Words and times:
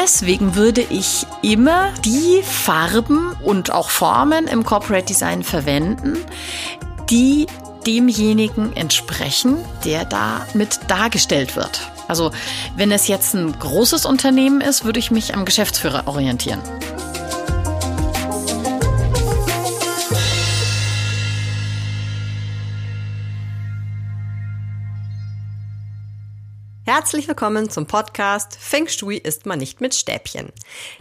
deswegen 0.00 0.54
würde 0.54 0.80
ich 0.80 1.26
immer 1.42 1.92
die 2.04 2.42
Farben 2.42 3.32
und 3.42 3.70
auch 3.70 3.90
Formen 3.90 4.46
im 4.46 4.64
Corporate 4.64 5.06
Design 5.06 5.42
verwenden, 5.42 6.16
die 7.10 7.46
demjenigen 7.86 8.74
entsprechen, 8.76 9.56
der 9.84 10.04
da 10.04 10.46
mit 10.54 10.80
dargestellt 10.88 11.56
wird. 11.56 11.90
Also 12.08 12.30
wenn 12.76 12.92
es 12.92 13.08
jetzt 13.08 13.34
ein 13.34 13.58
großes 13.58 14.04
Unternehmen 14.06 14.60
ist, 14.60 14.84
würde 14.84 14.98
ich 14.98 15.10
mich 15.10 15.34
am 15.34 15.44
Geschäftsführer 15.44 16.06
orientieren. 16.06 16.60
Herzlich 26.92 27.28
willkommen 27.28 27.70
zum 27.70 27.86
Podcast 27.86 28.58
Feng 28.60 28.88
Shui 28.88 29.16
ist 29.16 29.46
man 29.46 29.60
nicht 29.60 29.80
mit 29.80 29.94
Stäbchen. 29.94 30.48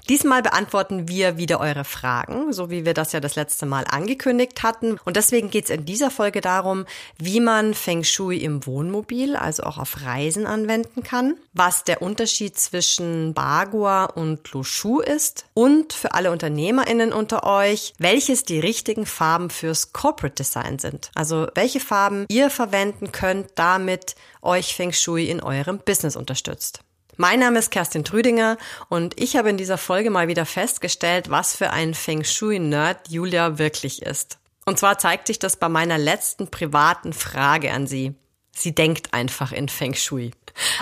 Diesmal 0.08 0.44
beantworten 0.44 1.08
wir 1.08 1.38
wieder 1.38 1.60
eure 1.60 1.84
Fragen, 1.84 2.54
so 2.54 2.70
wie 2.70 2.86
wir 2.86 2.94
das 2.94 3.12
ja 3.12 3.20
das 3.20 3.36
letzte 3.36 3.66
Mal 3.66 3.86
angekündigt 3.90 4.62
hatten. 4.62 5.00
Und 5.04 5.18
deswegen 5.18 5.50
geht 5.50 5.64
es 5.64 5.72
in 5.72 5.86
dieser 5.86 6.12
Folge 6.12 6.42
darum, 6.42 6.86
wie 7.18 7.40
man 7.40 7.74
Feng 7.74 8.04
Shui 8.04 8.38
im 8.38 8.68
Wohnmobil, 8.68 9.36
also 9.36 9.64
auch 9.64 9.80
auf 9.80 10.06
Reisen 10.06 10.46
anwenden 10.46 11.02
kann, 11.02 11.38
was 11.54 11.86
der 11.86 12.04
Unterschied 12.04 12.60
zwischen 12.60 13.34
Bagua 13.34 14.06
und 14.06 14.52
Lo 14.52 14.62
Shu 14.62 15.00
ist 15.00 15.48
und 15.56 15.94
für 15.94 16.14
alle 16.14 16.30
UnternehmerInnen 16.30 17.12
unter 17.12 17.46
euch, 17.46 17.96
welches 17.98 18.44
die 18.44 18.60
richtigen 18.60 19.08
Farben 19.08 19.50
fürs 19.50 19.92
Corporate 19.92 20.36
Design 20.36 20.78
sind. 20.78 21.10
Also 21.16 21.48
welche 21.56 21.80
Farben 21.80 22.28
ihr 22.30 22.52
verwenden 22.52 23.12
könnt, 23.12 23.48
damit 23.56 24.14
euch 24.42 24.76
Feng 24.76 24.94
Shui 24.94 25.26
in 25.26 25.42
eurem 25.42 25.80
Business 25.80 26.16
unterstützt. 26.16 26.82
Mein 27.18 27.40
Name 27.40 27.60
ist 27.60 27.72
Kerstin 27.72 28.06
Trüdinger 28.06 28.58
und 28.88 29.20
ich 29.20 29.36
habe 29.36 29.50
in 29.50 29.58
dieser 29.58 29.78
Folge 29.78 30.10
mal 30.10 30.30
wieder 30.30 30.46
festgestellt, 30.46 31.30
was 31.30 31.56
für 31.56 31.72
ein 31.72 31.94
Feng 31.94 32.24
Shui-Nerd 32.24 33.10
Julia 33.10 33.58
wirklich 33.58 34.02
ist. 34.02 34.40
Und 34.66 34.80
zwar 34.80 34.98
zeigt 35.00 35.28
sich 35.28 35.40
das 35.40 35.58
bei 35.58 35.68
meiner 35.68 35.98
letzten 35.98 36.50
privaten 36.50 37.12
Frage 37.12 37.72
an 37.72 37.88
sie. 37.88 38.16
Sie 38.56 38.74
denkt 38.74 39.14
einfach 39.14 39.52
in 39.52 39.68
Feng 39.68 39.96
Shui. 39.96 40.32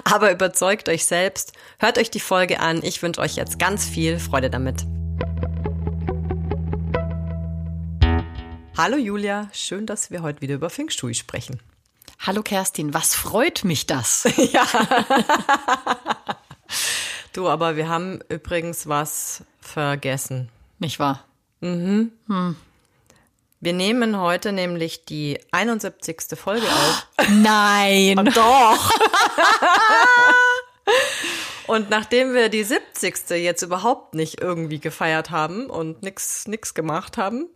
Aber 0.04 0.32
überzeugt 0.32 0.90
euch 0.90 1.06
selbst, 1.06 1.54
hört 1.80 1.98
euch 1.98 2.12
die 2.12 2.20
Folge 2.20 2.60
an. 2.60 2.84
Ich 2.84 3.02
wünsche 3.02 3.22
euch 3.22 3.36
jetzt 3.36 3.60
ganz 3.60 3.86
viel 3.86 4.20
Freude 4.20 4.50
damit. 4.50 4.86
Hallo 8.78 8.98
Julia, 8.98 9.50
schön, 9.54 9.88
dass 9.88 10.12
wir 10.12 10.22
heute 10.22 10.42
wieder 10.42 10.54
über 10.54 10.70
Feng 10.70 10.92
Shui 10.92 11.16
sprechen. 11.16 11.60
Hallo 12.20 12.42
Kerstin, 12.42 12.94
was 12.94 13.16
freut 13.16 13.64
mich 13.64 13.86
das? 13.86 14.28
ja. 14.52 14.66
du, 17.34 17.48
aber 17.48 17.76
wir 17.76 17.88
haben 17.88 18.20
übrigens 18.30 18.88
was 18.88 19.44
vergessen. 19.62 20.50
Nicht 20.80 21.00
wahr? 21.00 21.24
Mhm. 21.62 22.12
Hm. 22.28 22.56
Wir 23.60 23.74
nehmen 23.74 24.20
heute 24.20 24.52
nämlich 24.52 25.06
die 25.06 25.40
71. 25.52 26.38
Folge 26.38 26.68
auf. 26.68 27.08
Nein. 27.30 28.20
Und 28.20 28.36
doch. 28.36 28.92
Und 31.68 31.90
nachdem 31.90 32.34
wir 32.34 32.50
die 32.50 32.64
70. 32.64 33.30
jetzt 33.32 33.62
überhaupt 33.62 34.16
nicht 34.16 34.42
irgendwie 34.42 34.80
gefeiert 34.80 35.32
haben 35.32 35.70
und 35.70 36.02
nix, 36.02 36.48
nix 36.48 36.74
gemacht 36.74 37.18
haben, 37.18 37.48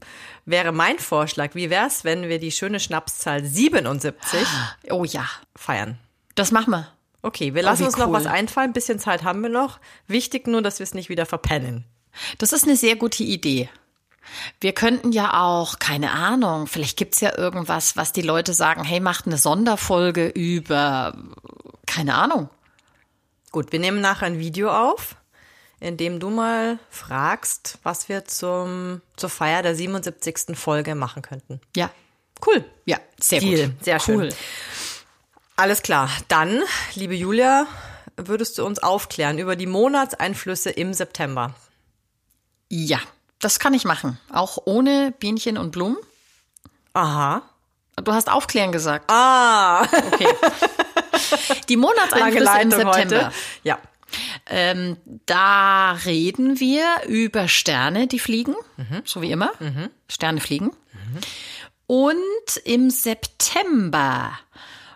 wäre 0.46 0.74
mein 0.74 1.00
Vorschlag, 1.00 1.56
wie 1.56 1.70
wär's, 1.70 2.04
wenn 2.04 2.28
wir 2.28 2.38
die 2.38 2.52
schöne 2.52 2.80
Schnapszahl 2.80 3.44
77 3.44 4.46
oh 4.92 5.06
ja. 5.06 5.26
feiern? 5.56 5.98
Das 6.36 6.52
machen 6.52 6.72
wir. 6.72 6.88
Okay, 7.22 7.54
wir 7.54 7.64
lassen 7.64 7.84
oh, 7.84 7.86
uns 7.86 7.98
cool. 7.98 8.06
noch 8.06 8.12
was 8.12 8.26
einfallen. 8.26 8.72
Ein 8.72 8.74
bisschen 8.74 9.00
Zeit 9.00 9.24
haben 9.24 9.42
wir 9.42 9.50
noch. 9.50 9.80
Wichtig 10.08 10.48
nur, 10.48 10.62
dass 10.62 10.80
wir 10.80 10.84
es 10.84 10.94
nicht 10.94 11.10
wieder 11.10 11.26
verpennen. 11.26 11.86
Das 12.38 12.52
ist 12.52 12.66
eine 12.66 12.76
sehr 12.76 12.98
gute 12.98 13.24
Idee. 13.24 13.70
Wir 14.60 14.74
könnten 14.74 15.12
ja 15.12 15.42
auch, 15.42 15.80
keine 15.80 16.12
Ahnung, 16.12 16.68
vielleicht 16.68 16.98
gibt's 16.98 17.22
ja 17.22 17.38
irgendwas, 17.38 17.96
was 17.98 18.12
die 18.12 18.22
Leute 18.22 18.54
sagen, 18.54 18.84
hey, 18.84 19.00
macht 19.00 19.26
eine 19.26 19.38
Sonderfolge 19.38 20.28
über, 20.28 21.16
keine 21.86 22.16
Ahnung, 22.16 22.50
Gut, 23.52 23.74
wir 23.74 23.80
nehmen 23.80 24.00
nachher 24.00 24.28
ein 24.28 24.40
Video 24.40 24.72
auf, 24.72 25.16
in 25.82 25.98
dem 25.98 26.20
du 26.20 26.30
mal 26.30 26.80
fragst, 26.90 27.80
was 27.84 28.08
wir 28.08 28.24
zum, 28.26 29.02
zur 29.18 29.30
Feier 29.30 29.62
der 29.62 29.76
77. 29.76 30.58
Folge 30.58 30.96
machen 30.96 31.22
könnten. 31.22 31.60
Ja. 31.76 31.90
Cool. 32.46 32.64
Ja, 32.86 32.98
sehr 33.20 33.42
Deal. 33.42 33.70
gut. 33.70 33.84
Sehr 33.84 34.00
schön. 34.00 34.20
Cool. 34.20 34.30
Alles 35.58 35.84
klar. 35.84 36.10
Dann, 36.30 36.64
liebe 36.96 37.14
Julia, 37.14 37.68
würdest 38.16 38.58
du 38.58 38.66
uns 38.66 38.80
aufklären 38.80 39.38
über 39.38 39.56
die 39.56 39.68
Monatseinflüsse 39.68 40.70
im 40.70 40.94
September? 40.94 41.54
Ja, 42.70 43.00
das 43.40 43.60
kann 43.60 43.74
ich 43.74 43.84
machen. 43.84 44.18
Auch 44.32 44.60
ohne 44.66 45.14
Bienchen 45.20 45.58
und 45.58 45.72
Blumen. 45.72 45.98
Aha. 46.94 47.42
Du 47.98 48.14
hast 48.14 48.32
aufklären 48.32 48.72
gesagt. 48.72 49.12
Ah. 49.12 49.84
Okay. 49.84 50.28
Die 51.70 51.78
Monatseinflüsse 51.78 52.62
im 52.62 52.72
September. 52.72 52.96
Heute. 52.96 53.32
Ja. 53.64 53.80
Ähm, 54.50 54.98
da 55.26 55.94
reden 56.06 56.60
wir 56.60 56.86
über 57.08 57.48
Sterne, 57.48 58.08
die 58.08 58.20
fliegen, 58.20 58.56
mhm. 58.76 59.02
so 59.06 59.22
wie 59.22 59.32
immer. 59.32 59.52
Mhm. 59.60 59.90
Sterne 60.10 60.42
fliegen. 60.42 60.66
Mhm. 60.66 61.20
Und 61.88 62.58
im 62.66 62.90
September 62.90 64.32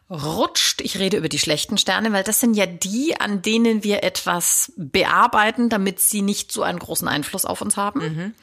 rutscht, 0.09 0.81
ich 0.81 0.99
rede 0.99 1.17
über 1.17 1.29
die 1.29 1.39
schlechten 1.39 1.77
Sterne, 1.77 2.13
weil 2.13 2.23
das 2.23 2.39
sind 2.39 2.53
ja 2.53 2.67
die, 2.67 3.19
an 3.19 3.41
denen 3.41 3.83
wir 3.83 4.03
etwas 4.03 4.71
bearbeiten, 4.77 5.69
damit 5.69 5.99
sie 5.99 6.21
nicht 6.21 6.51
so 6.51 6.61
einen 6.61 6.77
großen 6.77 7.07
Einfluss 7.07 7.45
auf 7.45 7.61
uns 7.61 7.75
haben. 7.75 7.99
Mhm. 7.99 8.33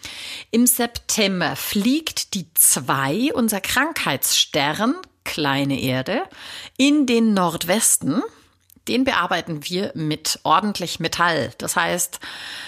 Im 0.51 0.67
September 0.67 1.55
fliegt 1.55 2.35
die 2.35 2.47
zwei, 2.55 3.31
unser 3.33 3.61
Krankheitsstern, 3.61 4.97
kleine 5.25 5.81
Erde, 5.81 6.23
in 6.77 7.07
den 7.07 7.35
Nordwesten. 7.35 8.23
Den 8.89 9.05
bearbeiten 9.05 9.61
wir 9.69 9.93
mit 9.95 10.41
ordentlich 10.43 10.99
Metall. 10.99 11.53
Das 11.59 11.77
heißt, 11.77 12.19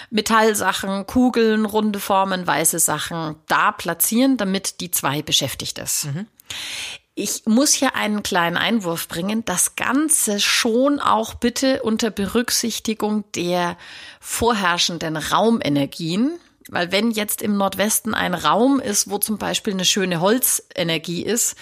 Metallsachen, 0.09 1.05
Kugeln, 1.05 1.65
runde 1.65 1.99
Formen, 1.99 2.47
weiße 2.47 2.79
Sachen 2.79 3.35
da 3.47 3.73
platzieren, 3.73 4.37
damit 4.37 4.79
die 4.79 4.91
zwei 4.91 5.21
beschäftigt 5.21 5.77
ist. 5.77 6.05
Mhm. 6.05 6.27
Ich 7.17 7.43
muss 7.45 7.71
hier 7.73 7.95
einen 7.95 8.23
kleinen 8.23 8.57
Einwurf 8.57 9.07
bringen. 9.07 9.45
Das 9.45 9.75
Ganze 9.77 10.41
schon 10.41 10.99
auch 10.99 11.33
bitte 11.33 11.81
unter 11.81 12.11
Berücksichtigung 12.11 13.23
der 13.35 13.77
vorherrschenden 14.19 15.15
Raumenergien. 15.15 16.37
Weil 16.69 16.91
wenn 16.91 17.11
jetzt 17.11 17.41
im 17.41 17.57
Nordwesten 17.57 18.13
ein 18.13 18.33
Raum 18.33 18.79
ist, 18.79 19.09
wo 19.09 19.17
zum 19.17 19.37
Beispiel 19.37 19.73
eine 19.73 19.85
schöne 19.85 20.19
Holzenergie 20.19 21.23
ist, 21.23 21.55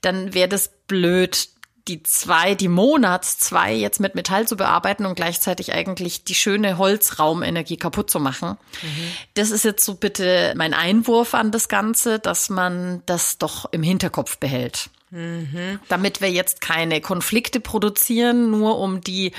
dann 0.00 0.32
wäre 0.32 0.48
das 0.48 0.70
blöd, 0.86 1.48
die 1.88 2.02
zwei, 2.02 2.54
die 2.54 2.68
Monats 2.68 3.38
zwei 3.38 3.72
jetzt 3.72 3.98
mit 3.98 4.14
Metall 4.14 4.46
zu 4.46 4.56
bearbeiten 4.56 5.06
und 5.06 5.14
gleichzeitig 5.14 5.72
eigentlich 5.72 6.24
die 6.24 6.34
schöne 6.34 6.78
Holzraumenergie 6.78 7.78
kaputt 7.78 8.10
zu 8.10 8.20
machen. 8.20 8.58
Mhm. 8.82 9.12
Das 9.34 9.50
ist 9.50 9.64
jetzt 9.64 9.84
so 9.84 9.94
bitte 9.94 10.52
mein 10.56 10.74
Einwurf 10.74 11.34
an 11.34 11.50
das 11.50 11.68
Ganze, 11.68 12.18
dass 12.18 12.50
man 12.50 13.02
das 13.06 13.38
doch 13.38 13.72
im 13.72 13.82
Hinterkopf 13.82 14.38
behält. 14.38 14.90
Mhm. 15.10 15.80
Damit 15.88 16.20
wir 16.20 16.30
jetzt 16.30 16.60
keine 16.60 17.00
Konflikte 17.00 17.60
produzieren, 17.60 18.50
nur 18.50 18.78
um 18.78 19.00
die 19.00 19.32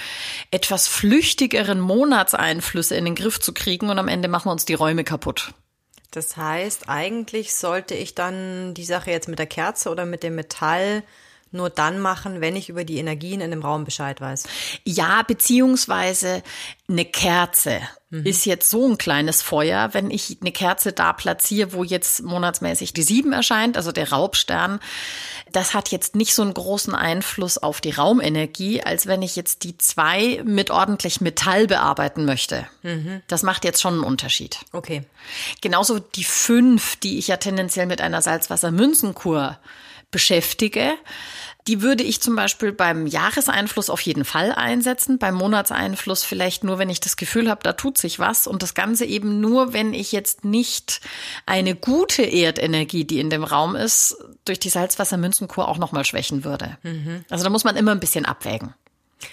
etwas 0.49 0.87
flüchtigeren 0.87 1.79
Monatseinflüsse 1.79 2.95
in 2.95 3.05
den 3.05 3.15
Griff 3.15 3.39
zu 3.39 3.53
kriegen 3.53 3.89
und 3.89 3.99
am 3.99 4.07
Ende 4.07 4.27
machen 4.27 4.47
wir 4.47 4.51
uns 4.51 4.65
die 4.65 4.73
Räume 4.73 5.03
kaputt. 5.03 5.53
Das 6.11 6.37
heißt, 6.37 6.89
eigentlich 6.89 7.53
sollte 7.53 7.93
ich 7.93 8.15
dann 8.15 8.73
die 8.73 8.85
Sache 8.85 9.11
jetzt 9.11 9.27
mit 9.27 9.37
der 9.37 9.45
Kerze 9.45 9.91
oder 9.91 10.05
mit 10.05 10.23
dem 10.23 10.33
Metall 10.33 11.03
nur 11.51 11.69
dann 11.69 11.99
machen, 11.99 12.41
wenn 12.41 12.55
ich 12.55 12.69
über 12.69 12.83
die 12.83 12.97
Energien 12.97 13.41
in 13.41 13.51
dem 13.51 13.61
Raum 13.61 13.85
Bescheid 13.85 14.21
weiß. 14.21 14.45
Ja, 14.83 15.23
beziehungsweise 15.23 16.43
eine 16.87 17.05
Kerze 17.05 17.81
mhm. 18.09 18.25
ist 18.25 18.45
jetzt 18.45 18.69
so 18.69 18.87
ein 18.87 18.97
kleines 18.97 19.41
Feuer, 19.41 19.93
wenn 19.93 20.11
ich 20.11 20.37
eine 20.41 20.51
Kerze 20.51 20.91
da 20.91 21.13
platziere, 21.13 21.73
wo 21.73 21.83
jetzt 21.83 22.23
monatsmäßig 22.23 22.93
die 22.93 23.03
sieben 23.03 23.31
erscheint, 23.31 23.77
also 23.77 23.91
der 23.91 24.11
Raubstern. 24.11 24.79
Das 25.51 25.73
hat 25.73 25.89
jetzt 25.89 26.15
nicht 26.15 26.33
so 26.33 26.41
einen 26.41 26.53
großen 26.53 26.95
Einfluss 26.95 27.57
auf 27.57 27.81
die 27.81 27.91
Raumenergie, 27.91 28.83
als 28.83 29.07
wenn 29.07 29.21
ich 29.21 29.35
jetzt 29.35 29.63
die 29.63 29.77
zwei 29.77 30.41
mit 30.43 30.71
ordentlich 30.71 31.21
Metall 31.21 31.67
bearbeiten 31.67 32.25
möchte. 32.25 32.67
Mhm. 32.83 33.21
Das 33.27 33.43
macht 33.43 33.65
jetzt 33.65 33.81
schon 33.81 33.95
einen 33.95 34.03
Unterschied. 34.03 34.59
Okay. 34.71 35.03
Genauso 35.61 35.99
die 35.99 36.23
fünf, 36.23 36.95
die 36.97 37.17
ich 37.17 37.27
ja 37.27 37.37
tendenziell 37.37 37.85
mit 37.85 38.01
einer 38.01 38.21
Salzwasser-Münzenkur 38.21 39.57
beschäftige. 40.11 40.93
Die 41.67 41.81
würde 41.81 42.03
ich 42.03 42.21
zum 42.21 42.35
Beispiel 42.35 42.71
beim 42.71 43.05
Jahreseinfluss 43.05 43.89
auf 43.89 44.01
jeden 44.01 44.25
Fall 44.25 44.53
einsetzen, 44.53 45.19
beim 45.19 45.35
Monatseinfluss 45.35 46.23
vielleicht 46.23 46.63
nur, 46.63 46.79
wenn 46.79 46.89
ich 46.89 46.99
das 46.99 47.15
Gefühl 47.15 47.49
habe, 47.49 47.61
da 47.63 47.73
tut 47.73 47.97
sich 47.97 48.17
was 48.17 48.47
und 48.47 48.63
das 48.63 48.73
Ganze 48.73 49.05
eben 49.05 49.39
nur, 49.39 49.73
wenn 49.73 49.93
ich 49.93 50.11
jetzt 50.11 50.45
nicht 50.45 51.01
eine 51.45 51.75
gute 51.75 52.23
Erdenergie, 52.23 53.05
die 53.05 53.19
in 53.19 53.29
dem 53.29 53.43
Raum 53.43 53.75
ist, 53.75 54.17
durch 54.45 54.59
die 54.59 54.69
Salzwassermünzenkur 54.69 55.67
auch 55.67 55.77
nochmal 55.77 56.05
schwächen 56.05 56.43
würde. 56.43 56.77
Mhm. 56.81 57.23
Also 57.29 57.43
da 57.43 57.49
muss 57.49 57.65
man 57.65 57.75
immer 57.75 57.91
ein 57.91 57.99
bisschen 57.99 58.25
abwägen. 58.25 58.73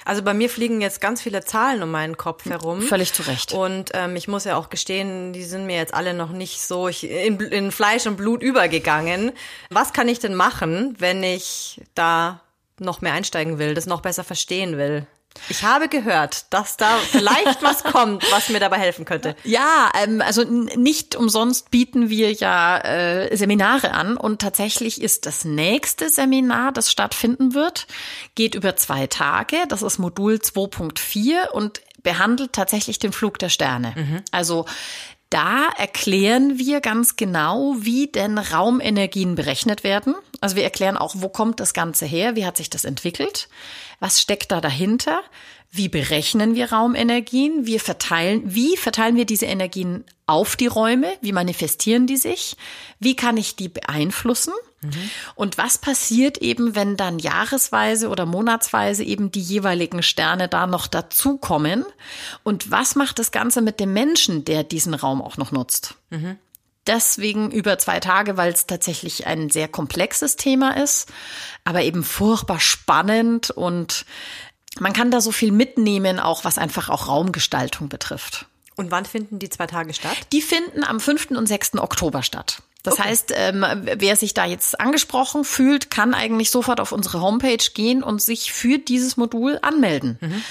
Also 0.04 0.22
bei 0.22 0.34
mir 0.34 0.50
fliegen 0.50 0.80
jetzt 0.80 1.00
ganz 1.00 1.22
viele 1.22 1.44
Zahlen 1.44 1.82
um 1.82 1.90
meinen 1.90 2.16
Kopf 2.16 2.44
herum. 2.46 2.82
Völlig 2.82 3.12
zu 3.12 3.22
Recht. 3.22 3.52
Und 3.52 3.90
ähm, 3.94 4.16
ich 4.16 4.28
muss 4.28 4.44
ja 4.44 4.56
auch 4.56 4.68
gestehen, 4.68 5.32
die 5.32 5.44
sind 5.44 5.66
mir 5.66 5.76
jetzt 5.76 5.94
alle 5.94 6.14
noch 6.14 6.30
nicht 6.30 6.60
so 6.60 6.88
in, 6.88 7.38
in 7.40 7.70
Fleisch 7.70 8.06
und 8.06 8.16
Blut 8.16 8.42
übergegangen. 8.42 9.32
Was 9.70 9.92
kann 9.92 10.08
ich 10.08 10.18
denn 10.18 10.34
machen, 10.34 10.96
wenn 10.98 11.22
ich 11.22 11.80
da 11.94 12.40
noch 12.78 13.00
mehr 13.00 13.12
einsteigen 13.12 13.58
will, 13.58 13.74
das 13.74 13.86
noch 13.86 14.00
besser 14.00 14.24
verstehen 14.24 14.76
will? 14.76 15.06
Ich 15.48 15.62
habe 15.62 15.88
gehört, 15.88 16.52
dass 16.52 16.76
da 16.76 16.96
vielleicht 17.10 17.62
was 17.62 17.84
kommt, 17.84 18.24
was 18.30 18.48
mir 18.48 18.60
dabei 18.60 18.78
helfen 18.78 19.04
könnte. 19.04 19.34
Ja, 19.44 19.90
ähm, 20.02 20.20
also 20.20 20.42
nicht 20.44 21.14
umsonst 21.14 21.70
bieten 21.70 22.10
wir 22.10 22.32
ja 22.32 22.78
äh, 22.78 23.36
Seminare 23.36 23.92
an 23.92 24.16
und 24.16 24.40
tatsächlich 24.40 25.00
ist 25.00 25.24
das 25.24 25.44
nächste 25.44 26.10
Seminar, 26.10 26.72
das 26.72 26.90
stattfinden 26.90 27.54
wird, 27.54 27.86
geht 28.34 28.54
über 28.54 28.76
zwei 28.76 29.06
Tage. 29.06 29.56
Das 29.68 29.82
ist 29.82 29.98
Modul 29.98 30.34
2.4 30.34 31.48
und 31.50 31.80
behandelt 32.02 32.52
tatsächlich 32.52 32.98
den 32.98 33.12
Flug 33.12 33.38
der 33.38 33.48
Sterne. 33.48 33.94
Mhm. 33.96 34.22
Also 34.30 34.66
da 35.30 35.68
erklären 35.76 36.58
wir 36.58 36.80
ganz 36.80 37.16
genau, 37.16 37.74
wie 37.78 38.06
denn 38.06 38.38
Raumenergien 38.38 39.34
berechnet 39.34 39.82
werden. 39.82 40.14
Also 40.40 40.56
wir 40.56 40.64
erklären 40.64 40.96
auch, 40.96 41.14
wo 41.16 41.28
kommt 41.28 41.60
das 41.60 41.74
Ganze 41.74 42.06
her, 42.06 42.36
wie 42.36 42.46
hat 42.46 42.56
sich 42.56 42.70
das 42.70 42.84
entwickelt, 42.84 43.48
was 44.00 44.20
steckt 44.20 44.52
da 44.52 44.60
dahinter, 44.60 45.22
wie 45.70 45.88
berechnen 45.88 46.54
wir 46.54 46.72
Raumenergien, 46.72 47.66
wir 47.66 47.80
verteilen, 47.80 48.42
wie 48.44 48.76
verteilen 48.76 49.16
wir 49.16 49.26
diese 49.26 49.46
Energien 49.46 50.04
auf 50.26 50.56
die 50.56 50.66
Räume, 50.66 51.12
wie 51.20 51.32
manifestieren 51.32 52.06
die 52.06 52.16
sich, 52.16 52.56
wie 52.98 53.16
kann 53.16 53.36
ich 53.36 53.56
die 53.56 53.68
beeinflussen 53.68 54.52
Mhm. 54.86 55.10
Und 55.34 55.58
was 55.58 55.78
passiert 55.78 56.38
eben, 56.38 56.74
wenn 56.74 56.96
dann 56.96 57.18
jahresweise 57.18 58.08
oder 58.08 58.26
monatsweise 58.26 59.04
eben 59.04 59.30
die 59.30 59.40
jeweiligen 59.40 60.02
Sterne 60.02 60.48
da 60.48 60.66
noch 60.66 60.86
dazukommen? 60.86 61.84
Und 62.42 62.70
was 62.70 62.94
macht 62.94 63.18
das 63.18 63.30
Ganze 63.32 63.62
mit 63.62 63.80
dem 63.80 63.92
Menschen, 63.92 64.44
der 64.44 64.64
diesen 64.64 64.94
Raum 64.94 65.22
auch 65.22 65.36
noch 65.36 65.52
nutzt? 65.52 65.94
Mhm. 66.10 66.38
Deswegen 66.86 67.50
über 67.50 67.78
zwei 67.78 68.00
Tage, 68.00 68.36
weil 68.36 68.52
es 68.52 68.66
tatsächlich 68.66 69.26
ein 69.26 69.50
sehr 69.50 69.68
komplexes 69.68 70.36
Thema 70.36 70.76
ist, 70.82 71.08
aber 71.64 71.82
eben 71.82 72.04
furchtbar 72.04 72.60
spannend 72.60 73.50
und 73.50 74.06
man 74.78 74.92
kann 74.92 75.10
da 75.10 75.20
so 75.20 75.32
viel 75.32 75.52
mitnehmen, 75.52 76.20
auch 76.20 76.44
was 76.44 76.58
einfach 76.58 76.88
auch 76.88 77.08
Raumgestaltung 77.08 77.88
betrifft. 77.88 78.46
Und 78.76 78.90
wann 78.90 79.06
finden 79.06 79.38
die 79.38 79.48
zwei 79.48 79.66
Tage 79.66 79.94
statt? 79.94 80.16
Die 80.32 80.42
finden 80.42 80.84
am 80.84 81.00
5. 81.00 81.30
und 81.30 81.46
6. 81.46 81.78
Oktober 81.78 82.22
statt. 82.22 82.62
Das 82.82 82.94
okay. 82.94 83.08
heißt, 83.08 83.32
ähm, 83.34 83.64
wer 83.82 84.14
sich 84.14 84.32
da 84.32 84.44
jetzt 84.44 84.78
angesprochen 84.78 85.44
fühlt, 85.44 85.90
kann 85.90 86.14
eigentlich 86.14 86.52
sofort 86.52 86.78
auf 86.78 86.92
unsere 86.92 87.20
Homepage 87.20 87.64
gehen 87.74 88.02
und 88.04 88.22
sich 88.22 88.52
für 88.52 88.78
dieses 88.78 89.16
Modul 89.16 89.58
anmelden. 89.62 90.18
Mhm. 90.20 90.44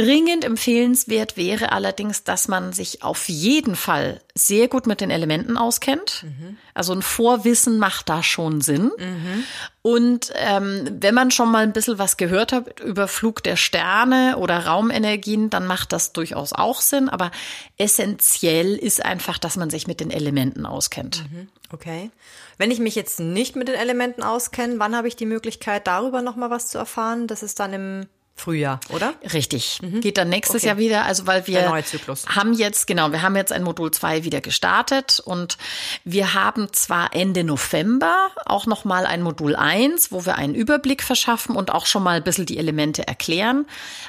Dringend 0.00 0.46
empfehlenswert 0.46 1.36
wäre 1.36 1.72
allerdings, 1.72 2.24
dass 2.24 2.48
man 2.48 2.72
sich 2.72 3.02
auf 3.02 3.28
jeden 3.28 3.76
Fall 3.76 4.22
sehr 4.34 4.66
gut 4.66 4.86
mit 4.86 5.02
den 5.02 5.10
Elementen 5.10 5.58
auskennt. 5.58 6.24
Mhm. 6.24 6.56
Also 6.72 6.94
ein 6.94 7.02
Vorwissen 7.02 7.78
macht 7.78 8.08
da 8.08 8.22
schon 8.22 8.62
Sinn. 8.62 8.92
Mhm. 8.96 9.44
Und 9.82 10.32
ähm, 10.36 10.88
wenn 11.00 11.14
man 11.14 11.30
schon 11.30 11.50
mal 11.50 11.64
ein 11.64 11.74
bisschen 11.74 11.98
was 11.98 12.16
gehört 12.16 12.52
hat 12.52 12.80
über 12.80 13.08
Flug 13.08 13.42
der 13.42 13.56
Sterne 13.56 14.38
oder 14.38 14.64
Raumenergien, 14.64 15.50
dann 15.50 15.66
macht 15.66 15.92
das 15.92 16.14
durchaus 16.14 16.54
auch 16.54 16.80
Sinn. 16.80 17.10
Aber 17.10 17.30
essentiell 17.76 18.76
ist 18.76 19.04
einfach, 19.04 19.36
dass 19.36 19.56
man 19.58 19.68
sich 19.68 19.86
mit 19.86 20.00
den 20.00 20.10
Elementen 20.10 20.64
auskennt. 20.64 21.24
Mhm. 21.30 21.48
Okay. 21.70 22.10
Wenn 22.56 22.70
ich 22.70 22.78
mich 22.78 22.94
jetzt 22.94 23.20
nicht 23.20 23.54
mit 23.54 23.68
den 23.68 23.74
Elementen 23.74 24.22
auskenne, 24.22 24.78
wann 24.78 24.96
habe 24.96 25.08
ich 25.08 25.16
die 25.16 25.26
Möglichkeit, 25.26 25.86
darüber 25.86 26.22
noch 26.22 26.36
mal 26.36 26.48
was 26.48 26.68
zu 26.68 26.78
erfahren? 26.78 27.26
Das 27.26 27.42
ist 27.42 27.60
dann 27.60 27.74
im 27.74 28.06
Frühjahr, 28.40 28.80
oder? 28.88 29.14
Richtig. 29.32 29.78
Mhm. 29.82 30.00
Geht 30.00 30.18
dann 30.18 30.28
nächstes 30.28 30.62
okay. 30.62 30.66
Jahr 30.66 30.78
wieder, 30.78 31.04
also 31.04 31.26
weil 31.26 31.46
wir 31.46 31.70
haben 31.70 32.52
jetzt, 32.54 32.86
genau, 32.86 33.12
wir 33.12 33.22
haben 33.22 33.36
jetzt 33.36 33.52
ein 33.52 33.62
Modul 33.62 33.90
2 33.90 34.24
wieder 34.24 34.40
gestartet 34.40 35.20
und 35.24 35.58
wir 36.04 36.34
haben 36.34 36.72
zwar 36.72 37.14
Ende 37.14 37.44
November 37.44 38.30
auch 38.46 38.66
nochmal 38.66 39.06
ein 39.06 39.22
Modul 39.22 39.54
1, 39.54 40.10
wo 40.10 40.26
wir 40.26 40.36
einen 40.36 40.54
Überblick 40.54 41.02
verschaffen 41.02 41.54
und 41.54 41.70
auch 41.72 41.86
schon 41.86 42.02
mal 42.02 42.16
ein 42.16 42.24
bisschen 42.24 42.46
die 42.46 42.58
Elemente 42.58 43.06
erklären, 43.06 43.66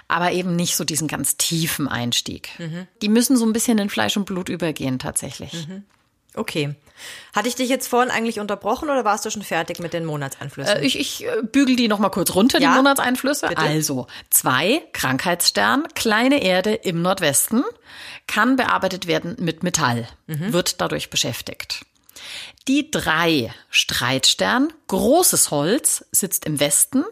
aber 0.07 0.31
eben 0.31 0.55
nicht 0.55 0.75
so 0.75 0.83
diesen 0.83 1.07
ganz 1.07 1.37
tiefen 1.37 1.87
Einstieg. 1.87 2.49
Mhm. 2.57 2.87
Die 3.01 3.09
müssen 3.09 3.37
so 3.37 3.45
ein 3.45 3.53
bisschen 3.53 3.77
in 3.77 3.89
Fleisch 3.89 4.17
und 4.17 4.25
Blut 4.25 4.49
übergehen 4.49 4.97
tatsächlich. 4.97 5.67
Mhm. 5.67 5.83
Okay. 6.33 6.75
Hatte 7.33 7.47
ich 7.47 7.55
dich 7.55 7.69
jetzt 7.69 7.87
vorhin 7.87 8.11
eigentlich 8.11 8.39
unterbrochen 8.39 8.89
oder 8.89 9.05
warst 9.05 9.25
du 9.25 9.29
schon 9.29 9.41
fertig 9.41 9.79
mit 9.79 9.93
den 9.93 10.05
Monatseinflüssen? 10.05 10.77
Äh, 10.77 10.85
ich, 10.85 10.99
ich 10.99 11.25
äh, 11.25 11.41
bügel 11.43 11.75
die 11.75 11.87
noch 11.87 11.99
mal 11.99 12.09
kurz 12.09 12.35
runter, 12.35 12.59
ja? 12.59 12.71
die 12.71 12.77
Monatseinflüsse. 12.77 13.47
Bitte? 13.47 13.61
Also, 13.61 14.07
zwei, 14.29 14.83
Krankheitsstern, 14.93 15.87
kleine 15.95 16.41
Erde 16.43 16.73
im 16.73 17.01
Nordwesten, 17.01 17.63
kann 18.27 18.55
bearbeitet 18.55 19.07
werden 19.07 19.35
mit 19.39 19.63
Metall, 19.63 20.07
mhm. 20.27 20.53
wird 20.53 20.81
dadurch 20.81 21.09
beschäftigt. 21.09 21.85
Die 22.67 22.91
drei 22.91 23.51
Streitstern, 23.69 24.71
großes 24.87 25.49
Holz, 25.51 26.05
sitzt 26.11 26.45
im 26.45 26.59
Westen, 26.59 27.03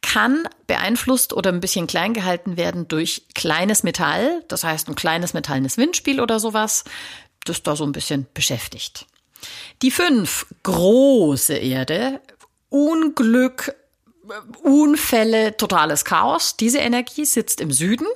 kann 0.00 0.48
beeinflusst 0.66 1.32
oder 1.32 1.50
ein 1.50 1.60
bisschen 1.60 1.88
klein 1.88 2.14
gehalten 2.14 2.56
werden 2.56 2.86
durch 2.86 3.26
kleines 3.34 3.82
Metall, 3.82 4.44
das 4.48 4.62
heißt 4.62 4.88
ein 4.88 4.94
kleines 4.94 5.34
metallenes 5.34 5.76
Windspiel 5.76 6.20
oder 6.20 6.38
sowas, 6.38 6.84
das 7.44 7.62
da 7.62 7.74
so 7.74 7.84
ein 7.84 7.92
bisschen 7.92 8.26
beschäftigt. 8.32 9.06
Die 9.82 9.90
fünf, 9.90 10.46
große 10.62 11.54
Erde, 11.54 12.20
Unglück, 12.68 13.74
Unfälle, 14.62 15.56
totales 15.56 16.04
Chaos. 16.04 16.56
Diese 16.56 16.78
Energie 16.78 17.24
sitzt 17.24 17.60
im 17.60 17.70
Süden, 17.70 18.06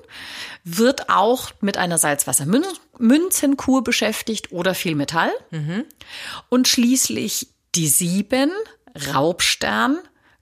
wird 0.65 1.09
auch 1.09 1.53
mit 1.61 1.77
einer 1.77 1.99
Salzwassermünzenkur 1.99 3.85
beschäftigt 3.85 4.51
oder 4.51 4.75
viel 4.75 4.95
Metall. 4.97 5.31
Mhm. 5.51 5.85
Und 6.49 6.67
schließlich 6.67 7.49
die 7.75 7.87
sieben, 7.87 8.51
Raubstern, 9.15 9.99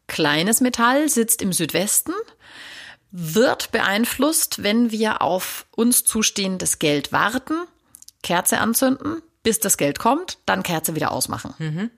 kleines 0.06 0.60
Metall, 0.62 1.08
sitzt 1.10 1.42
im 1.42 1.52
Südwesten, 1.52 2.14
wird 3.10 3.70
beeinflusst, 3.70 4.62
wenn 4.62 4.90
wir 4.90 5.20
auf 5.20 5.66
uns 5.76 6.04
zustehendes 6.04 6.78
Geld 6.78 7.12
warten 7.12 7.54
Kerze 8.22 8.58
anzünden, 8.58 9.22
bis 9.42 9.60
das 9.60 9.76
Geld 9.76 9.98
kommt, 9.98 10.38
dann 10.46 10.62
Kerze 10.62 10.94
wieder 10.94 11.12
ausmachen. 11.12 11.54
Mhm. 11.58 11.90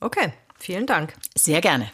Okay, 0.00 0.32
vielen 0.58 0.86
Dank. 0.86 1.14
Sehr 1.34 1.60
gerne. 1.60 1.90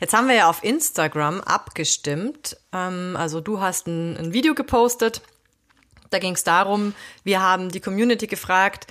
Jetzt 0.00 0.14
haben 0.14 0.26
wir 0.26 0.34
ja 0.34 0.50
auf 0.50 0.64
Instagram 0.64 1.40
abgestimmt. 1.40 2.56
Ähm, 2.72 3.16
also 3.16 3.40
du 3.40 3.60
hast 3.60 3.86
ein, 3.86 4.16
ein 4.16 4.32
Video 4.32 4.54
gepostet. 4.54 5.22
Da 6.10 6.18
ging 6.18 6.34
es 6.34 6.44
darum, 6.44 6.94
wir 7.24 7.40
haben 7.40 7.70
die 7.70 7.80
Community 7.80 8.26
gefragt, 8.26 8.86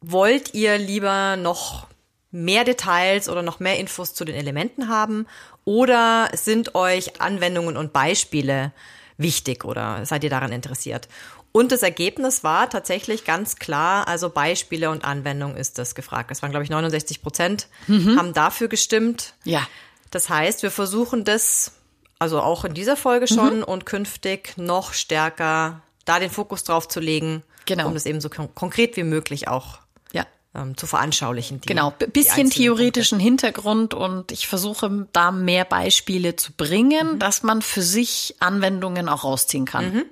wollt 0.00 0.54
ihr 0.54 0.78
lieber 0.78 1.36
noch 1.36 1.86
mehr 2.30 2.64
Details 2.64 3.28
oder 3.28 3.42
noch 3.42 3.60
mehr 3.60 3.78
Infos 3.78 4.14
zu 4.14 4.24
den 4.24 4.34
Elementen 4.34 4.88
haben 4.88 5.26
oder 5.64 6.30
sind 6.32 6.74
euch 6.74 7.20
Anwendungen 7.20 7.76
und 7.76 7.92
Beispiele 7.92 8.72
wichtig 9.18 9.64
oder 9.64 10.04
seid 10.06 10.24
ihr 10.24 10.30
daran 10.30 10.50
interessiert? 10.50 11.08
Und 11.52 11.70
das 11.70 11.82
Ergebnis 11.82 12.42
war 12.42 12.70
tatsächlich 12.70 13.24
ganz 13.24 13.56
klar, 13.56 14.08
also 14.08 14.30
Beispiele 14.30 14.90
und 14.90 15.04
Anwendung 15.04 15.54
ist 15.54 15.78
das 15.78 15.94
gefragt. 15.94 16.30
Es 16.30 16.40
waren, 16.40 16.50
glaube 16.50 16.64
ich, 16.64 16.70
69 16.70 17.20
Prozent 17.20 17.68
mhm. 17.86 18.18
haben 18.18 18.32
dafür 18.32 18.68
gestimmt. 18.68 19.34
Ja. 19.44 19.66
Das 20.10 20.30
heißt, 20.30 20.62
wir 20.62 20.70
versuchen 20.70 21.24
das, 21.24 21.72
also 22.18 22.40
auch 22.40 22.64
in 22.64 22.72
dieser 22.72 22.96
Folge 22.96 23.28
schon 23.28 23.58
mhm. 23.58 23.64
und 23.64 23.84
künftig 23.84 24.56
noch 24.56 24.94
stärker 24.94 25.82
da 26.06 26.18
den 26.18 26.30
Fokus 26.30 26.64
drauf 26.64 26.88
zu 26.88 27.00
legen, 27.00 27.42
genau. 27.66 27.86
um 27.86 27.94
das 27.94 28.06
eben 28.06 28.20
so 28.20 28.28
kon 28.28 28.54
konkret 28.54 28.96
wie 28.96 29.04
möglich 29.04 29.48
auch 29.48 29.78
ja. 30.12 30.26
ähm, 30.54 30.76
zu 30.76 30.86
veranschaulichen. 30.86 31.60
Die, 31.60 31.66
genau, 31.66 31.92
bisschen 32.12 32.50
theoretischen 32.50 33.18
Punkte. 33.18 33.46
Hintergrund 33.46 33.94
und 33.94 34.32
ich 34.32 34.48
versuche 34.48 35.06
da 35.12 35.30
mehr 35.30 35.64
Beispiele 35.64 36.34
zu 36.34 36.52
bringen, 36.52 37.14
mhm. 37.14 37.18
dass 37.18 37.42
man 37.42 37.62
für 37.62 37.82
sich 37.82 38.36
Anwendungen 38.40 39.08
auch 39.08 39.24
rausziehen 39.24 39.66
kann. 39.66 40.04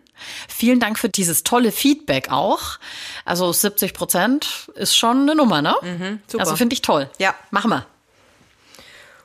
Vielen 0.48 0.80
Dank 0.80 0.98
für 0.98 1.08
dieses 1.08 1.42
tolle 1.42 1.72
Feedback 1.72 2.30
auch. 2.30 2.78
Also 3.24 3.52
70 3.52 3.94
Prozent 3.94 4.70
ist 4.74 4.96
schon 4.96 5.22
eine 5.22 5.34
Nummer, 5.34 5.62
ne? 5.62 5.74
Mhm, 5.82 6.20
super. 6.26 6.44
Also 6.44 6.56
finde 6.56 6.74
ich 6.74 6.82
toll. 6.82 7.10
Ja. 7.18 7.34
Machen 7.50 7.70
wir. 7.70 7.86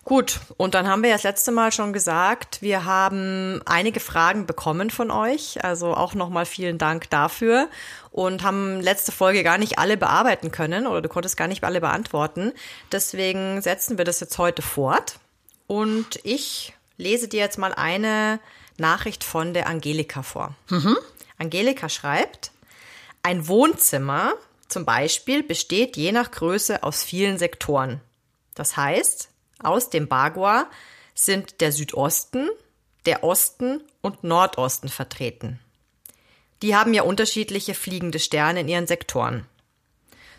Gut, 0.05 0.39
und 0.57 0.75
dann 0.75 0.87
haben 0.87 1.01
wir 1.01 1.09
ja 1.09 1.15
das 1.15 1.23
letzte 1.23 1.51
Mal 1.51 1.71
schon 1.71 1.91
gesagt, 1.91 2.61
wir 2.61 2.85
haben 2.85 3.59
einige 3.65 3.99
Fragen 3.99 4.45
bekommen 4.45 4.91
von 4.91 5.09
euch, 5.09 5.63
also 5.63 5.95
auch 5.95 6.13
nochmal 6.13 6.45
vielen 6.45 6.77
Dank 6.77 7.09
dafür 7.09 7.69
und 8.11 8.43
haben 8.43 8.81
letzte 8.81 9.11
Folge 9.11 9.41
gar 9.41 9.57
nicht 9.57 9.79
alle 9.79 9.97
bearbeiten 9.97 10.51
können 10.51 10.85
oder 10.85 11.01
du 11.01 11.09
konntest 11.09 11.37
gar 11.37 11.47
nicht 11.47 11.63
alle 11.63 11.81
beantworten. 11.81 12.53
Deswegen 12.91 13.63
setzen 13.63 13.97
wir 13.97 14.05
das 14.05 14.19
jetzt 14.19 14.37
heute 14.37 14.61
fort 14.61 15.15
und 15.65 16.19
ich 16.21 16.75
lese 16.97 17.27
dir 17.27 17.39
jetzt 17.39 17.57
mal 17.57 17.73
eine 17.73 18.39
Nachricht 18.77 19.23
von 19.23 19.53
der 19.53 19.67
Angelika 19.67 20.23
vor. 20.23 20.55
Mhm. 20.69 20.97
Angelika 21.37 21.89
schreibt, 21.89 22.51
ein 23.23 23.47
Wohnzimmer 23.47 24.33
zum 24.67 24.85
Beispiel 24.85 25.43
besteht 25.43 25.97
je 25.97 26.11
nach 26.11 26.31
Größe 26.31 26.83
aus 26.83 27.03
vielen 27.03 27.37
Sektoren. 27.37 28.01
Das 28.55 28.77
heißt, 28.77 29.29
aus 29.59 29.89
dem 29.89 30.07
Bagua 30.07 30.67
sind 31.13 31.61
der 31.61 31.71
Südosten, 31.71 32.49
der 33.05 33.23
Osten 33.23 33.81
und 34.01 34.23
Nordosten 34.23 34.89
vertreten. 34.89 35.59
Die 36.61 36.75
haben 36.75 36.93
ja 36.93 37.03
unterschiedliche 37.03 37.73
fliegende 37.73 38.19
Sterne 38.19 38.61
in 38.61 38.67
ihren 38.67 38.87
Sektoren. 38.87 39.45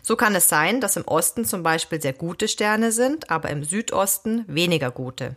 So 0.01 0.15
kann 0.15 0.35
es 0.35 0.47
sein, 0.47 0.81
dass 0.81 0.95
im 0.95 1.05
Osten 1.05 1.45
zum 1.45 1.63
Beispiel 1.63 2.01
sehr 2.01 2.13
gute 2.13 2.47
Sterne 2.47 2.91
sind, 2.91 3.29
aber 3.29 3.49
im 3.49 3.63
Südosten 3.63 4.45
weniger 4.47 4.91
gute. 4.91 5.35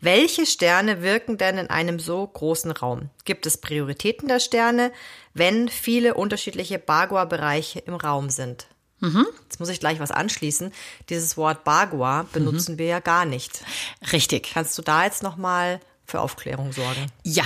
Welche 0.00 0.46
Sterne 0.46 1.02
wirken 1.02 1.36
denn 1.36 1.58
in 1.58 1.68
einem 1.68 1.98
so 2.00 2.26
großen 2.26 2.70
Raum? 2.70 3.10
Gibt 3.24 3.44
es 3.44 3.58
Prioritäten 3.58 4.28
der 4.28 4.40
Sterne, 4.40 4.92
wenn 5.34 5.68
viele 5.68 6.14
unterschiedliche 6.14 6.78
Bagua-Bereiche 6.78 7.80
im 7.80 7.94
Raum 7.94 8.30
sind? 8.30 8.66
Mhm. 9.00 9.26
Jetzt 9.42 9.60
muss 9.60 9.68
ich 9.68 9.80
gleich 9.80 10.00
was 10.00 10.10
anschließen. 10.10 10.72
Dieses 11.08 11.36
Wort 11.36 11.64
Bagua 11.64 12.26
benutzen 12.32 12.74
mhm. 12.74 12.78
wir 12.78 12.86
ja 12.86 13.00
gar 13.00 13.24
nicht. 13.24 13.62
Richtig. 14.12 14.50
Kannst 14.54 14.76
du 14.78 14.82
da 14.82 15.04
jetzt 15.04 15.22
noch 15.22 15.36
mal 15.36 15.80
für 16.06 16.20
Aufklärung 16.20 16.72
sorgen? 16.72 17.06
Ja. 17.22 17.44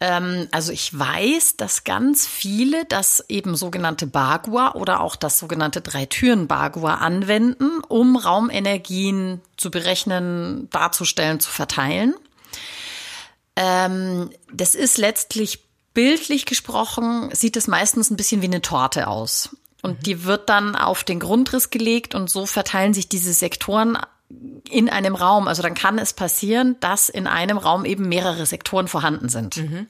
Ähm, 0.00 0.48
also 0.50 0.72
ich 0.72 0.98
weiß, 0.98 1.56
dass 1.56 1.84
ganz 1.84 2.26
viele 2.26 2.86
das 2.86 3.24
eben 3.28 3.54
sogenannte 3.54 4.06
Bagua 4.06 4.72
oder 4.74 5.00
auch 5.00 5.14
das 5.14 5.38
sogenannte 5.38 5.82
Drei-Türen-Bagua 5.82 6.94
anwenden, 6.94 7.80
um 7.86 8.16
Raumenergien 8.16 9.42
zu 9.58 9.70
berechnen, 9.70 10.68
darzustellen, 10.70 11.38
zu 11.38 11.50
verteilen. 11.50 12.14
Ähm, 13.56 14.30
das 14.52 14.74
ist 14.74 14.96
letztlich 14.96 15.64
bildlich 15.92 16.46
gesprochen, 16.46 17.28
sieht 17.34 17.56
es 17.56 17.66
meistens 17.66 18.10
ein 18.10 18.16
bisschen 18.16 18.40
wie 18.40 18.46
eine 18.46 18.62
Torte 18.62 19.06
aus. 19.06 19.54
Und 19.82 20.06
die 20.06 20.24
wird 20.24 20.48
dann 20.48 20.76
auf 20.76 21.04
den 21.04 21.20
Grundriss 21.20 21.70
gelegt 21.70 22.14
und 22.14 22.30
so 22.30 22.46
verteilen 22.46 22.94
sich 22.94 23.08
diese 23.08 23.32
Sektoren 23.32 23.98
in 24.68 24.88
einem 24.88 25.14
Raum. 25.14 25.48
Also 25.48 25.62
dann 25.62 25.74
kann 25.74 25.98
es 25.98 26.12
passieren, 26.12 26.76
dass 26.80 27.08
in 27.08 27.26
einem 27.26 27.58
Raum 27.58 27.84
eben 27.84 28.08
mehrere 28.08 28.46
Sektoren 28.46 28.88
vorhanden 28.88 29.28
sind. 29.28 29.56
Mhm. 29.56 29.86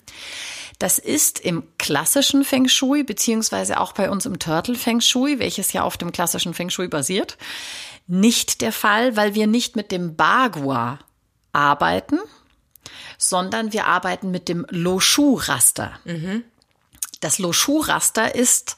Das 0.78 0.98
ist 0.98 1.40
im 1.40 1.64
klassischen 1.78 2.42
Feng 2.42 2.66
Shui, 2.66 3.02
beziehungsweise 3.02 3.80
auch 3.80 3.92
bei 3.92 4.10
uns 4.10 4.24
im 4.24 4.38
Turtle 4.38 4.76
Feng 4.76 5.02
Shui, 5.02 5.38
welches 5.38 5.74
ja 5.74 5.82
auf 5.82 5.98
dem 5.98 6.10
klassischen 6.10 6.54
Feng 6.54 6.70
Shui 6.70 6.88
basiert, 6.88 7.36
nicht 8.06 8.62
der 8.62 8.72
Fall, 8.72 9.14
weil 9.14 9.34
wir 9.34 9.46
nicht 9.46 9.76
mit 9.76 9.92
dem 9.92 10.16
Bagua 10.16 10.98
arbeiten, 11.52 12.18
sondern 13.18 13.74
wir 13.74 13.86
arbeiten 13.86 14.30
mit 14.30 14.48
dem 14.48 14.66
Loshu-Raster. 14.70 15.92
Mhm. 16.04 16.44
Das 17.20 17.38
Loshu-Raster 17.38 18.34
ist 18.34 18.76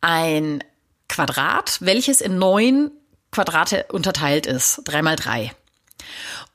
ein 0.00 0.64
Quadrat, 1.08 1.78
welches 1.80 2.20
in 2.20 2.38
neun 2.38 2.90
Quadrate 3.30 3.86
unterteilt 3.90 4.46
ist, 4.46 4.82
drei 4.84 5.02
mal 5.02 5.16
drei. 5.16 5.52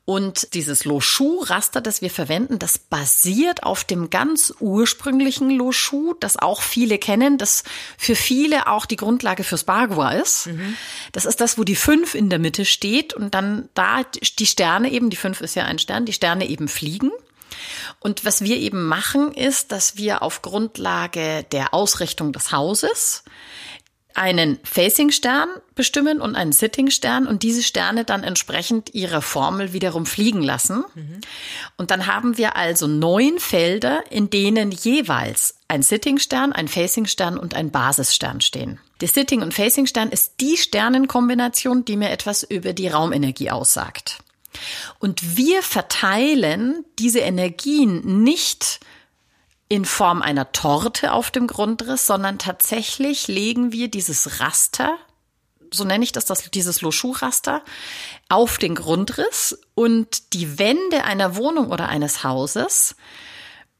Und 0.06 0.54
dieses 0.54 0.84
Loshu-Raster, 0.84 1.80
das 1.80 2.02
wir 2.02 2.10
verwenden, 2.10 2.60
das 2.60 2.78
basiert 2.78 3.64
auf 3.64 3.86
dem 3.86 4.10
ganz 4.10 4.54
ursprünglichen 4.60 5.50
Loshu, 5.50 6.14
das 6.20 6.36
auch 6.36 6.62
viele 6.62 6.98
kennen, 6.98 7.38
das 7.38 7.64
für 7.98 8.16
viele 8.16 8.68
auch 8.68 8.86
die 8.86 8.98
Grundlage 8.98 9.46
fürs 9.46 9.64
Bagua 9.64 10.12
ist. 10.12 10.48
Mhm. 10.48 10.76
Das 11.14 11.24
ist 11.24 11.40
das, 11.40 11.58
wo 11.58 11.64
die 11.64 11.78
fünf 11.78 12.16
in 12.16 12.30
der 12.30 12.40
Mitte 12.40 12.66
steht 12.66 13.14
und 13.14 13.34
dann 13.34 13.70
da 13.76 14.02
die 14.38 14.46
Sterne 14.46 14.92
eben, 14.92 15.10
die 15.10 15.16
fünf 15.16 15.40
ist 15.40 15.56
ja 15.56 15.64
ein 15.64 15.80
Stern, 15.80 16.06
die 16.06 16.14
Sterne 16.14 16.50
eben 16.50 16.68
fliegen. 16.68 17.12
Und 18.02 18.26
was 18.26 18.42
wir 18.42 18.58
eben 18.58 18.86
machen, 18.88 19.32
ist, 19.32 19.72
dass 19.72 19.96
wir 19.96 20.22
auf 20.22 20.42
Grundlage 20.42 21.46
der 21.54 21.74
Ausrichtung 21.74 22.34
des 22.34 22.52
Hauses 22.52 23.24
einen 24.16 24.60
Facing-Stern 24.64 25.50
bestimmen 25.76 26.22
und 26.22 26.36
einen 26.36 26.52
Sitting-Stern 26.52 27.26
und 27.28 27.44
diese 27.44 27.64
Sterne 27.64 28.06
dann 28.06 28.24
entsprechend 28.24 28.94
ihrer 28.94 29.22
Formel 29.22 29.74
wiederum 29.74 30.06
fliegen 30.06 30.42
lassen. 30.42 30.84
Mhm. 30.94 31.22
Und 31.78 31.92
dann 31.92 32.06
haben 32.08 32.38
wir 32.38 32.56
also 32.56 32.88
neun 32.88 33.40
Felder, 33.40 34.04
in 34.10 34.30
denen 34.30 34.72
jeweils 34.72 35.56
ein 35.68 35.82
Sitting-Stern, 35.82 36.54
ein 36.54 36.68
Facing-Stern 36.68 37.38
und 37.38 37.56
ein 37.56 37.72
Basisstern 37.72 38.42
stehen. 38.42 38.80
Der 39.02 39.08
Sitting- 39.08 39.42
und 39.42 39.54
Facing-Stern 39.54 40.10
ist 40.10 40.34
die 40.40 40.58
Sternenkombination, 40.58 41.84
die 41.84 41.98
mir 41.98 42.12
etwas 42.12 42.44
über 42.44 42.74
die 42.74 42.88
Raumenergie 42.88 43.50
aussagt. 43.50 44.20
Und 45.00 45.36
wir 45.38 45.64
verteilen 45.64 46.86
diese 47.00 47.20
Energien 47.20 48.24
nicht 48.24 48.80
in 49.70 49.86
Form 49.86 50.22
einer 50.22 50.52
Torte 50.52 51.14
auf 51.14 51.32
dem 51.32 51.48
Grundriss, 51.48 52.06
sondern 52.06 52.38
tatsächlich 52.38 53.28
legen 53.28 53.72
wir 53.72 53.90
dieses 53.90 54.40
Raster, 54.40 54.98
so 55.72 55.84
nenne 55.84 56.04
ich 56.04 56.12
das, 56.12 56.26
das 56.26 56.50
dieses 56.52 56.82
Loschu-Raster, 56.82 57.64
auf 58.30 58.58
den 58.58 58.76
Grundriss 58.76 59.60
und 59.74 60.34
die 60.34 60.60
Wände 60.60 61.04
einer 61.06 61.36
Wohnung 61.36 61.72
oder 61.72 61.90
eines 61.90 62.24
Hauses 62.24 62.96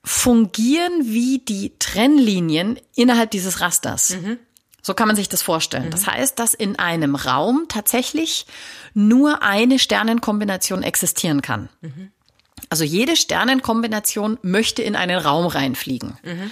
fungieren 0.04 1.06
wie 1.06 1.40
die 1.40 1.78
Trennlinien 1.80 2.80
innerhalb 2.96 3.32
dieses 3.32 3.62
Rasters. 3.62 4.12
Mhm. 4.12 4.40
So 4.82 4.94
kann 4.94 5.08
man 5.08 5.16
sich 5.16 5.30
das 5.30 5.42
vorstellen. 5.42 5.86
Mhm. 5.86 5.92
Das 5.92 6.08
heißt, 6.08 6.38
dass 6.38 6.54
in 6.54 6.78
einem 6.78 7.16
Raum 7.16 7.66
tatsächlich 7.70 8.46
nur 8.94 9.42
eine 9.42 9.80
Sternenkombination 9.80 10.84
existieren 10.84 11.42
kann. 11.42 11.70
Mhm. 11.82 12.12
Also 12.70 12.84
jede 12.84 13.16
Sternenkombination 13.16 14.38
möchte 14.42 14.82
in 14.82 14.96
einen 14.96 15.20
Raum 15.20 15.46
reinfliegen. 15.46 16.18
Mhm. 16.24 16.52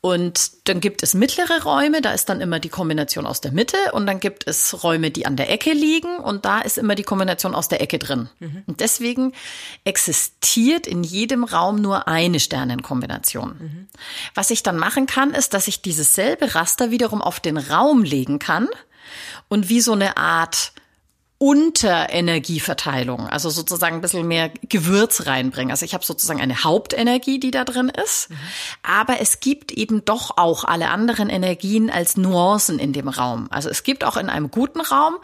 Und 0.00 0.68
dann 0.68 0.80
gibt 0.80 1.02
es 1.02 1.14
mittlere 1.14 1.64
Räume, 1.64 2.00
da 2.00 2.12
ist 2.12 2.28
dann 2.28 2.40
immer 2.40 2.60
die 2.60 2.68
Kombination 2.68 3.26
aus 3.26 3.40
der 3.40 3.50
Mitte 3.50 3.76
und 3.92 4.06
dann 4.06 4.20
gibt 4.20 4.46
es 4.46 4.84
Räume, 4.84 5.10
die 5.10 5.26
an 5.26 5.34
der 5.34 5.50
Ecke 5.50 5.72
liegen 5.72 6.18
und 6.18 6.44
da 6.44 6.60
ist 6.60 6.78
immer 6.78 6.94
die 6.94 7.02
Kombination 7.02 7.52
aus 7.52 7.66
der 7.66 7.80
Ecke 7.80 7.98
drin. 7.98 8.28
Mhm. 8.38 8.62
Und 8.66 8.78
deswegen 8.78 9.32
existiert 9.82 10.86
in 10.86 11.02
jedem 11.02 11.42
Raum 11.42 11.82
nur 11.82 12.06
eine 12.06 12.38
Sternenkombination. 12.38 13.56
Mhm. 13.58 13.88
Was 14.34 14.52
ich 14.52 14.62
dann 14.62 14.76
machen 14.76 15.06
kann, 15.06 15.34
ist, 15.34 15.52
dass 15.52 15.66
ich 15.66 15.82
dieses 15.82 16.14
selbe 16.14 16.54
Raster 16.54 16.92
wiederum 16.92 17.20
auf 17.20 17.40
den 17.40 17.56
Raum 17.56 18.04
legen 18.04 18.38
kann 18.38 18.68
und 19.48 19.68
wie 19.68 19.80
so 19.80 19.92
eine 19.92 20.16
Art 20.16 20.72
Unterenergieverteilung, 21.38 23.28
also 23.28 23.48
sozusagen 23.48 23.96
ein 23.96 24.00
bisschen 24.00 24.26
mehr 24.26 24.50
Gewürz 24.68 25.26
reinbringen. 25.26 25.70
Also 25.70 25.84
ich 25.84 25.94
habe 25.94 26.04
sozusagen 26.04 26.40
eine 26.40 26.64
Hauptenergie, 26.64 27.38
die 27.38 27.52
da 27.52 27.64
drin 27.64 27.90
ist, 27.90 28.30
mhm. 28.30 28.36
aber 28.82 29.20
es 29.20 29.38
gibt 29.38 29.70
eben 29.70 30.04
doch 30.04 30.36
auch 30.36 30.64
alle 30.64 30.88
anderen 30.88 31.30
Energien 31.30 31.90
als 31.90 32.16
Nuancen 32.16 32.80
in 32.80 32.92
dem 32.92 33.08
Raum. 33.08 33.46
Also 33.50 33.68
es 33.68 33.84
gibt 33.84 34.02
auch 34.02 34.16
in 34.16 34.30
einem 34.30 34.50
guten 34.50 34.80
Raum 34.80 35.14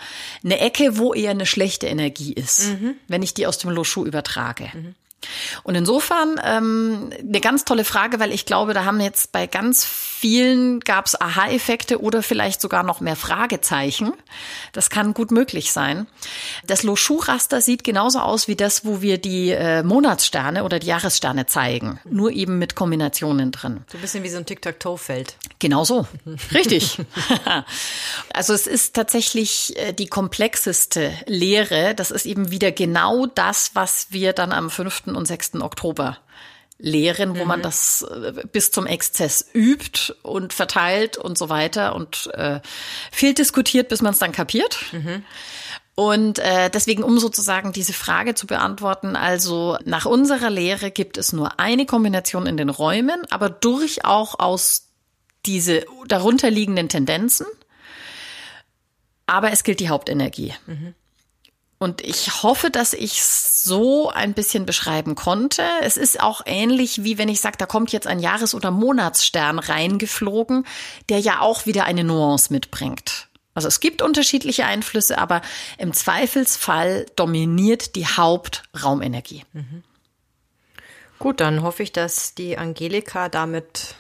eine 0.45 0.61
Ecke, 0.61 0.99
wo 0.99 1.15
eher 1.15 1.33
eine 1.33 1.47
schlechte 1.47 1.89
Energie 1.89 2.33
ist, 2.33 2.69
mhm. 2.69 2.95
wenn 3.09 3.25
ich 3.25 3.35
die 3.35 3.49
aus 3.49 3.59
dem 3.59 3.71
Loschu 3.71 4.05
übertrage. 4.05 4.71
Mhm. 4.73 4.95
Und 5.63 5.75
insofern 5.75 6.41
ähm, 6.45 7.11
eine 7.19 7.41
ganz 7.41 7.65
tolle 7.65 7.85
Frage, 7.85 8.21
weil 8.21 8.33
ich 8.33 8.47
glaube, 8.47 8.75
da 8.75 8.85
haben 8.85 9.01
jetzt 9.01 9.33
bei 9.33 9.47
ganz 9.47 9.85
vielen 9.85 10.81
gab 10.81 11.07
es 11.07 11.21
Aha-Effekte 11.21 12.01
oder 12.01 12.23
vielleicht 12.23 12.61
sogar 12.61 12.83
noch 12.83 13.01
mehr 13.01 13.17
Fragezeichen. 13.17 14.15
Das 14.73 14.89
kann 14.89 15.13
gut 15.13 15.31
möglich 15.31 15.71
sein. 15.71 16.07
Das 16.67 16.83
Loschu-Raster 16.83 17.61
sieht 17.61 17.85
genauso 17.85 18.21
aus 18.21 18.49
wie 18.49 18.57
das, 18.57 18.87
wo 18.87 19.03
wir 19.03 19.19
die 19.19 19.51
äh, 19.51 19.83
Monatssterne 19.83 20.65
oder 20.65 20.79
die 20.79 20.87
Jahressterne 20.87 21.45
zeigen, 21.45 22.01
nur 22.09 22.31
eben 22.31 22.59
mit 22.59 22.75
Kombinationen 22.75 23.53
drin. 23.53 23.85
So 23.91 23.99
ein 23.99 24.01
bisschen 24.01 24.23
wie 24.23 24.31
so 24.31 24.39
ein 24.39 24.47
Tic-Tac-Toe-Feld. 24.47 25.37
Genau 25.59 25.85
so, 25.85 26.07
richtig. 26.55 26.99
also 28.33 28.55
es 28.55 28.67
ist 28.67 28.95
tatsächlich 28.95 29.77
äh, 29.77 29.93
die 29.93 30.07
komplexeste 30.07 31.13
Lehre. 31.27 31.95
Das 31.95 32.11
ist 32.11 32.25
eben 32.25 32.51
wieder 32.51 32.73
genau 32.73 33.27
das, 33.27 33.73
was 33.75 34.07
wir 34.11 34.33
dann 34.33 34.53
am 34.53 34.71
5 34.71 35.07
und 35.17 35.27
6. 35.27 35.57
Oktober 35.57 36.19
lehren, 36.79 37.37
wo 37.37 37.43
mhm. 37.43 37.49
man 37.49 37.63
das 37.63 38.03
äh, 38.03 38.33
bis 38.51 38.71
zum 38.71 38.87
Exzess 38.87 39.49
übt 39.55 40.15
und 40.23 40.53
verteilt 40.53 41.17
und 41.17 41.39
so 41.39 41.49
weiter 41.49 41.95
und 41.95 42.31
äh, 42.35 42.61
viel 43.13 43.35
diskutiert, 43.35 43.89
bis 43.89 44.03
man 44.03 44.13
es 44.13 44.19
dann 44.19 44.33
kapiert. 44.33 44.79
Mhm. 44.93 45.25
Und 45.95 46.41
äh, 46.41 46.71
deswegen, 46.71 47.05
um 47.05 47.19
sozusagen 47.19 47.73
diese 47.73 47.93
Frage 47.93 48.35
zu 48.35 48.49
beantworten, 48.49 49.15
also 49.15 49.79
nach 49.85 50.07
unserer 50.07 50.51
Lehre 50.51 50.91
gibt 50.91 51.17
es 51.19 51.33
nur 51.33 51.61
eine 51.61 51.87
Kombination 51.87 52.47
in 52.47 52.57
den 52.57 52.69
Räumen, 52.69 53.23
aber 53.31 53.49
durchaus 53.49 54.89
diese 55.47 55.85
darunterliegenden 56.09 56.89
Tendenzen. 56.89 57.47
Aber 59.27 59.53
es 59.53 59.63
gilt 59.63 59.81
die 59.81 59.89
Hauptenergie. 59.89 60.53
Mhm. 60.67 60.95
Und 61.79 62.01
ich 62.01 62.43
hoffe, 62.43 62.71
dass 62.71 62.93
ich 62.93 63.23
so 63.23 64.11
ein 64.11 64.33
bisschen 64.33 64.67
beschreiben 64.67 65.15
konnte. 65.15 65.63
Es 65.83 65.97
ist 65.97 66.21
auch 66.21 66.43
ähnlich 66.47 67.05
wie 67.05 67.19
wenn 67.19 67.29
ich 67.29 67.41
sage, 67.41 67.57
da 67.59 67.67
kommt 67.67 67.93
jetzt 67.93 68.07
ein 68.07 68.21
Jahres- 68.21 68.55
oder 68.55 68.71
Monatsstern 68.71 69.59
reingeflogen, 69.59 70.67
der 71.09 71.19
ja 71.19 71.41
auch 71.41 71.67
wieder 71.67 71.85
eine 71.85 72.05
Nuance 72.05 72.53
mitbringt. 72.53 73.29
Also 73.55 73.69
es 73.69 73.81
gibt 73.81 74.03
unterschiedliche 74.03 74.67
Einflüsse, 74.67 75.19
aber 75.19 75.41
im 75.79 75.93
Zweifelsfall 75.93 77.07
dominiert 77.17 77.95
die 77.95 78.07
Hauptraumenergie. 78.07 79.45
Mhm. 79.53 79.85
Gut, 81.19 81.41
dann 81.41 81.63
hoffe 81.63 81.83
ich, 81.83 81.93
dass 81.93 82.35
die 82.35 82.59
Angelika 82.59 83.29
damit 83.29 83.95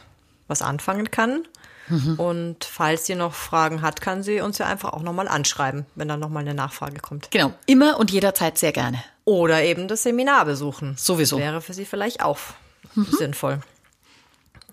was 0.49 0.61
anfangen 0.61 1.11
kann. 1.11 1.47
Mhm. 1.89 2.19
Und 2.19 2.65
falls 2.65 3.07
sie 3.07 3.15
noch 3.15 3.35
Fragen 3.35 3.83
hat, 3.83 4.01
kann 4.01 4.23
sie 4.23 4.41
uns 4.41 4.59
ja 4.59 4.67
einfach 4.67 4.93
auch 4.93 5.03
nochmal 5.03 5.29
anschreiben, 5.29 5.87
wenn 5.95 6.09
dann 6.09 6.21
nochmal 6.21 6.43
eine 6.43 6.55
Nachfrage 6.55 7.01
kommt. 7.01 7.31
Genau, 7.31 7.53
immer 7.67 7.99
und 7.99 8.11
jederzeit 8.11 8.59
sehr 8.59 8.73
gerne. 8.73 9.03
Oder 9.25 9.63
eben 9.63 9.89
das 9.89 10.03
Seminar 10.03 10.45
besuchen. 10.45 10.97
Sowieso. 10.99 11.39
Wäre 11.39 11.61
für 11.61 11.75
Sie 11.75 11.85
vielleicht 11.85 12.23
auch 12.23 12.39
sinnvoll. 12.95 13.61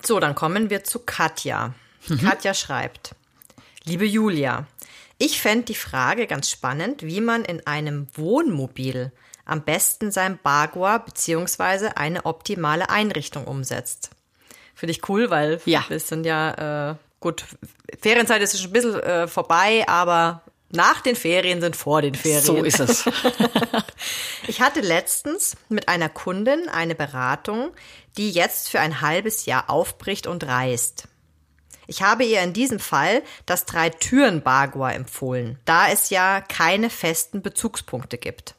So, 0.04 0.20
dann 0.20 0.36
kommen 0.36 0.70
wir 0.70 0.84
zu 0.84 1.00
Katja. 1.00 1.74
Katja 2.22 2.54
schreibt, 2.54 3.16
liebe 3.84 4.06
Julia, 4.06 4.66
ich 5.18 5.40
fände 5.40 5.66
die 5.66 5.76
Frage 5.76 6.28
ganz 6.28 6.50
spannend, 6.50 7.04
wie 7.04 7.22
man 7.22 7.46
in 7.46 7.66
einem 7.68 8.08
Wohnmobil 8.16 9.12
am 9.46 9.62
besten 9.64 10.12
sein 10.12 10.40
Bagua 10.42 10.98
beziehungsweise 10.98 11.98
eine 11.98 12.26
optimale 12.26 12.90
Einrichtung 12.90 13.46
umsetzt. 13.46 14.10
Finde 14.82 14.94
ich 14.94 15.08
cool, 15.10 15.30
weil 15.30 15.62
Ja. 15.66 15.86
wir 15.90 16.00
sind 16.00 16.26
ja, 16.26 16.90
äh, 16.94 16.96
gut, 17.20 17.46
Ferienzeit 18.02 18.42
ist 18.42 18.60
schon 18.60 18.72
ein 18.72 18.74
bisschen 18.74 19.00
äh, 19.00 19.28
vorbei, 19.28 19.84
aber 19.88 20.42
nach 20.72 21.02
den 21.02 21.16
Ferien 21.16 21.62
sind 21.62 21.76
vor 21.76 22.02
den 22.02 22.16
Ferien. 22.16 22.42
So 22.44 22.64
ist 22.64 22.80
es. 22.80 23.06
Ich 24.48 24.60
hatte 24.60 24.82
letztens 24.82 25.56
mit 25.70 25.88
einer 25.88 26.10
Kundin 26.10 26.68
eine 26.68 26.96
Beratung, 26.96 27.70
die 28.18 28.32
jetzt 28.32 28.70
für 28.70 28.80
ein 28.80 29.02
halbes 29.02 29.46
Jahr 29.46 29.70
aufbricht 29.70 30.26
und 30.26 30.44
reist. 30.48 31.08
Ich 31.86 32.02
habe 32.02 32.24
ihr 32.24 32.42
in 32.42 32.52
diesem 32.52 32.80
Fall 32.80 33.22
das 33.46 33.66
Drei-Türen-Bagua 33.66 34.94
empfohlen, 34.94 35.60
da 35.66 35.90
es 35.90 36.10
ja 36.10 36.42
keine 36.42 36.90
festen 36.90 37.44
Bezugspunkte 37.44 38.18
gibt. 38.18 38.56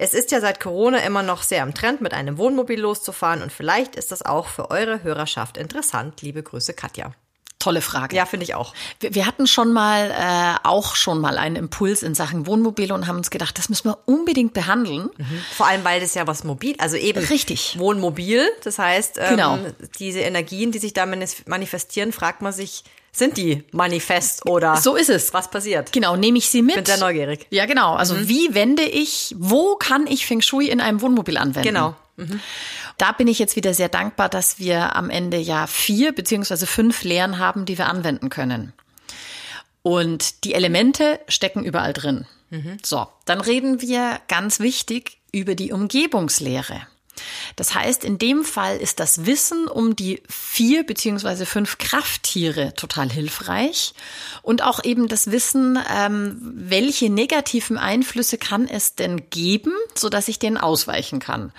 Es 0.00 0.14
ist 0.14 0.30
ja 0.30 0.40
seit 0.40 0.60
Corona 0.60 0.98
immer 0.98 1.24
noch 1.24 1.42
sehr 1.42 1.64
am 1.64 1.74
Trend, 1.74 2.00
mit 2.00 2.14
einem 2.14 2.38
Wohnmobil 2.38 2.78
loszufahren 2.80 3.42
und 3.42 3.50
vielleicht 3.52 3.96
ist 3.96 4.12
das 4.12 4.24
auch 4.24 4.46
für 4.46 4.70
eure 4.70 5.02
Hörerschaft 5.02 5.56
interessant. 5.56 6.22
Liebe 6.22 6.40
Grüße, 6.44 6.72
Katja. 6.72 7.12
Tolle 7.58 7.80
Frage. 7.80 8.14
Ja, 8.14 8.24
finde 8.24 8.44
ich 8.44 8.54
auch. 8.54 8.72
Wir, 9.00 9.16
wir 9.16 9.26
hatten 9.26 9.48
schon 9.48 9.72
mal, 9.72 10.12
äh, 10.12 10.66
auch 10.68 10.94
schon 10.94 11.20
mal 11.20 11.36
einen 11.36 11.56
Impuls 11.56 12.04
in 12.04 12.14
Sachen 12.14 12.46
Wohnmobile 12.46 12.94
und 12.94 13.08
haben 13.08 13.16
uns 13.16 13.30
gedacht, 13.30 13.58
das 13.58 13.68
müssen 13.68 13.88
wir 13.88 13.98
unbedingt 14.06 14.54
behandeln. 14.54 15.10
Vor 15.56 15.66
allem, 15.66 15.82
weil 15.82 16.00
das 16.00 16.14
ja 16.14 16.28
was 16.28 16.44
mobil, 16.44 16.76
also 16.78 16.96
eben 16.96 17.18
Richtig. 17.18 17.76
Wohnmobil. 17.80 18.48
Das 18.62 18.78
heißt, 18.78 19.18
ähm, 19.18 19.30
Genau. 19.30 19.58
diese 19.98 20.20
Energien, 20.20 20.70
die 20.70 20.78
sich 20.78 20.92
da 20.92 21.04
manifestieren, 21.46 22.12
fragt 22.12 22.40
man 22.42 22.52
sich, 22.52 22.84
sind 23.12 23.36
die 23.36 23.64
manifest 23.72 24.46
oder 24.46 24.76
So 24.76 24.94
ist 24.96 25.10
es. 25.10 25.32
was 25.34 25.50
passiert? 25.50 25.92
Genau, 25.92 26.16
nehme 26.16 26.38
ich 26.38 26.48
sie 26.48 26.62
mit. 26.62 26.76
Bin 26.76 26.84
sehr 26.86 26.98
neugierig. 26.98 27.46
Ja, 27.50 27.66
genau. 27.66 27.94
Also 27.94 28.28
wie 28.28 28.54
wende 28.54 28.82
ich, 28.82 29.34
wo 29.38 29.76
kann 29.76 30.06
ich 30.06 30.26
Feng 30.26 30.40
Shui 30.40 30.68
in 30.68 30.80
einem 30.80 31.00
Wohnmobil 31.00 31.36
anwenden? 31.36 31.66
Genau. 31.68 31.94
Da 32.98 33.12
bin 33.12 33.28
ich 33.28 33.38
jetzt 33.38 33.54
wieder 33.54 33.74
sehr 33.74 33.88
dankbar, 33.88 34.28
dass 34.28 34.58
wir 34.58 34.96
am 34.96 35.08
Ende 35.08 35.36
ja 35.38 35.66
vier 35.68 36.12
beziehungsweise 36.12 36.66
fünf 36.66 37.04
Lehren 37.04 37.38
haben, 37.38 37.64
die 37.64 37.78
wir 37.78 37.86
anwenden 37.86 38.28
können. 38.28 38.72
Und 39.82 40.44
die 40.44 40.54
Elemente 40.54 41.20
stecken 41.28 41.64
überall 41.64 41.92
drin. 41.92 42.26
So, 42.82 43.06
dann 43.24 43.40
reden 43.40 43.80
wir 43.80 44.20
ganz 44.28 44.58
wichtig 44.58 45.18
über 45.32 45.54
die 45.54 45.70
Umgebungslehre. 45.72 46.80
Das 47.56 47.74
heißt, 47.74 48.04
in 48.04 48.18
dem 48.18 48.44
Fall 48.44 48.76
ist 48.76 49.00
das 49.00 49.26
Wissen 49.26 49.66
um 49.68 49.96
die 49.96 50.22
vier 50.28 50.84
beziehungsweise 50.84 51.46
fünf 51.46 51.78
Krafttiere 51.78 52.74
total 52.74 53.10
hilfreich 53.10 53.94
und 54.42 54.62
auch 54.62 54.82
eben 54.84 55.08
das 55.08 55.30
Wissen, 55.30 55.78
ähm, 55.94 56.38
welche 56.40 57.10
negativen 57.10 57.78
Einflüsse 57.78 58.38
kann 58.38 58.68
es 58.68 58.94
denn 58.94 59.30
geben, 59.30 59.72
so 59.94 60.08
dass 60.08 60.28
ich 60.28 60.38
denen 60.38 60.56
ausweichen 60.56 61.20
kann. 61.20 61.52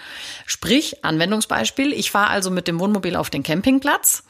Sprich, 0.45 1.03
Anwendungsbeispiel: 1.03 1.93
Ich 1.93 2.11
fahre 2.11 2.29
also 2.29 2.51
mit 2.51 2.67
dem 2.67 2.79
Wohnmobil 2.79 3.15
auf 3.15 3.29
den 3.29 3.43
Campingplatz 3.43 4.23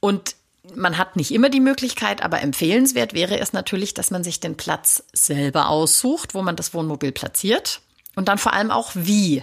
und 0.00 0.34
man 0.74 0.98
hat 0.98 1.16
nicht 1.16 1.32
immer 1.32 1.48
die 1.48 1.60
Möglichkeit, 1.60 2.22
aber 2.22 2.40
empfehlenswert 2.42 3.14
wäre 3.14 3.38
es 3.38 3.52
natürlich, 3.52 3.94
dass 3.94 4.10
man 4.10 4.24
sich 4.24 4.40
den 4.40 4.56
Platz 4.56 5.04
selber 5.12 5.68
aussucht, 5.68 6.34
wo 6.34 6.42
man 6.42 6.56
das 6.56 6.74
Wohnmobil 6.74 7.12
platziert 7.12 7.80
und 8.14 8.28
dann 8.28 8.38
vor 8.38 8.52
allem 8.52 8.70
auch 8.70 8.92
wie. 8.94 9.42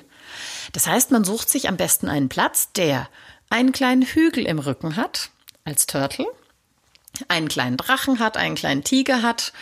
Das 0.73 0.87
heißt, 0.87 1.11
man 1.11 1.23
sucht 1.23 1.49
sich 1.49 1.67
am 1.67 1.77
besten 1.77 2.07
einen 2.09 2.29
Platz, 2.29 2.71
der 2.73 3.09
einen 3.49 3.71
kleinen 3.71 4.03
Hügel 4.03 4.45
im 4.45 4.59
Rücken 4.59 4.95
hat, 4.95 5.29
als 5.63 5.87
Turtle, 5.87 6.25
einen 7.27 7.47
kleinen 7.47 7.77
Drachen 7.77 8.19
hat, 8.19 8.37
einen 8.37 8.55
kleinen 8.55 8.83
Tiger 8.83 9.21
hat 9.21 9.53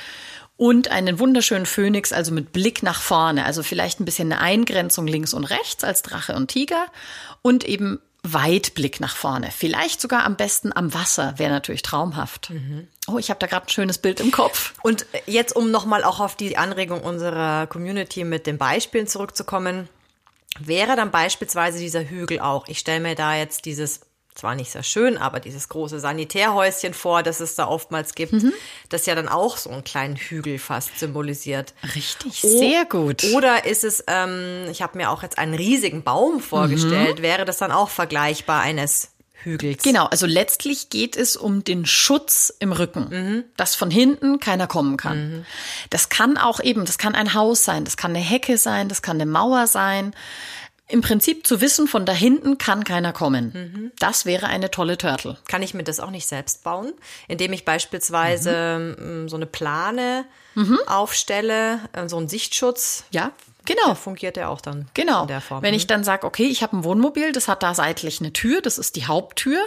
und 0.58 0.90
einen 0.90 1.20
wunderschönen 1.20 1.66
Phönix, 1.66 2.14
also 2.14 2.32
mit 2.32 2.54
Blick 2.54 2.84
nach 2.84 3.02
vorne. 3.02 3.46
Also 3.46 3.64
vielleicht 3.64 4.00
ein 4.00 4.06
bisschen 4.06 4.32
eine 4.32 4.42
Eingrenzung 4.42 5.08
links 5.08 5.34
und 5.34 5.46
rechts 5.46 5.84
als 5.84 6.02
Drache 6.02 6.36
und 6.36 6.48
Tiger 6.48 6.86
und 7.42 7.64
eben 7.64 8.00
Weitblick 8.24 9.00
nach 9.00 9.16
vorne. 9.16 9.52
Vielleicht 9.56 10.02
sogar 10.02 10.26
am 10.26 10.36
besten 10.36 10.76
am 10.76 10.94
Wasser, 10.94 11.38
wäre 11.38 11.52
natürlich 11.52 11.84
traumhaft. 11.84 12.52
Oh, 13.08 13.18
ich 13.20 13.30
habe 13.30 13.40
da 13.40 13.46
gerade 13.46 13.68
ein 13.68 13.70
schönes 13.70 14.00
Bild 14.00 14.20
im 14.20 14.32
Kopf. 14.32 14.74
Und 14.82 15.06
jetzt, 15.28 15.56
um 15.56 15.70
nochmal 15.70 16.04
auch 16.04 16.20
auf 16.20 16.36
die 16.36 16.58
Anregung 16.58 17.02
unserer 17.02 17.68
Community 17.68 18.24
mit 18.24 18.48
den 18.48 18.58
Beispielen 18.58 19.08
zurückzukommen, 19.08 19.90
wäre 20.60 20.96
dann 20.96 21.12
beispielsweise 21.12 21.80
dieser 21.80 22.04
Hügel 22.10 22.40
auch. 22.40 22.68
Ich 22.68 22.80
stelle 22.80 23.00
mir 23.00 23.16
da 23.16 23.36
jetzt 23.36 23.66
dieses, 23.66 24.02
zwar 24.36 24.56
nicht 24.56 24.72
sehr 24.72 24.84
schön, 24.84 25.18
aber 25.18 25.40
dieses 25.40 25.70
große 25.70 26.00
Sanitärhäuschen 26.00 26.94
vor, 26.94 27.24
das 27.24 27.40
es 27.40 27.56
da 27.56 27.68
oftmals 27.68 28.16
gibt, 28.16 28.34
das 28.90 29.06
ja 29.06 29.16
dann 29.16 29.28
auch 29.30 29.58
so 29.58 29.70
einen 29.70 29.84
kleinen 29.84 30.16
Hügel 30.18 30.60
fast 30.60 31.00
symbolisiert. 31.00 31.74
Richtig, 31.96 32.44
O- 32.44 32.60
sehr 32.60 32.86
gut. 32.86 33.24
Oder 33.34 33.66
ist 33.66 33.84
es, 33.84 34.04
ähm, 34.08 34.66
ich 34.70 34.82
habe 34.82 34.98
mir 34.98 35.10
auch 35.12 35.24
jetzt 35.24 35.38
einen 35.38 35.54
riesigen 35.54 36.04
Baum 36.04 36.40
vorgestellt, 36.42 37.22
wäre 37.22 37.46
das 37.46 37.58
dann 37.58 37.72
auch 37.72 37.90
vergleichbar 37.90 38.62
eines 38.62 39.12
Hügels? 39.46 39.84
Genau, 39.84 40.06
also 40.06 40.26
letztlich 40.26 40.90
geht 40.90 41.16
es 41.16 41.38
um 41.38 41.64
den 41.64 41.86
Schutz 41.86 42.54
im 42.60 42.72
Rücken, 42.72 43.46
dass 43.56 43.76
von 43.76 43.92
hinten 43.92 44.40
keiner 44.40 44.68
kommen 44.68 44.98
kann. 44.98 45.46
Das 45.90 46.10
kann 46.10 46.38
auch 46.38 46.60
eben, 46.60 46.86
das 46.86 46.98
kann 46.98 47.16
ein 47.16 47.34
Haus 47.34 47.64
sein, 47.64 47.86
das 47.86 47.96
kann 47.96 48.12
eine 48.12 48.20
Hecke 48.20 48.58
sein, 48.58 48.90
das 48.90 49.02
kann 49.02 49.18
eine 49.18 49.26
Mauer 49.26 49.68
sein. 49.68 50.14
Im 50.88 51.02
Prinzip 51.02 51.48
zu 51.48 51.62
wissen, 51.62 51.88
von 51.88 52.06
da 52.06 52.14
hinten 52.14 52.60
kann 52.60 52.84
keiner 52.84 53.12
kommen. 53.12 53.92
Das 53.98 54.26
wäre 54.26 54.48
eine 54.48 54.70
tolle 54.70 54.98
Turtle. 55.00 55.38
Kann 55.48 55.64
ich 55.64 55.74
mir 55.74 55.84
das 55.84 56.00
auch 56.00 56.12
nicht 56.12 56.28
selbst 56.28 56.64
bauen, 56.64 56.94
indem 57.28 57.54
ich 57.54 57.66
beispielsweise 57.66 58.96
ähm, 59.00 59.28
so 59.28 59.36
eine 59.36 59.48
Plane 59.48 60.26
aufstelle, 60.86 61.80
äh, 61.94 62.08
so 62.08 62.18
einen 62.18 62.30
Sichtschutz? 62.30 63.04
Ja, 63.12 63.32
genau. 63.66 63.96
Fungiert 63.96 64.36
der 64.36 64.50
auch 64.50 64.62
dann 64.62 64.88
Genau. 64.94 65.24
in 65.24 65.28
der 65.28 65.42
Form? 65.42 65.62
Wenn 65.64 65.74
ich 65.74 65.88
dann 65.88 66.04
sage, 66.04 66.26
okay, 66.26 66.46
ich 66.46 66.64
habe 66.64 66.78
ein 66.78 66.84
Wohnmobil, 66.84 67.32
das 67.32 67.48
hat 67.48 67.64
da 67.64 67.74
seitlich 67.74 68.20
eine 68.20 68.34
Tür, 68.34 68.62
das 68.62 68.78
ist 68.78 68.96
die 68.96 69.06
Haupttür, 69.08 69.60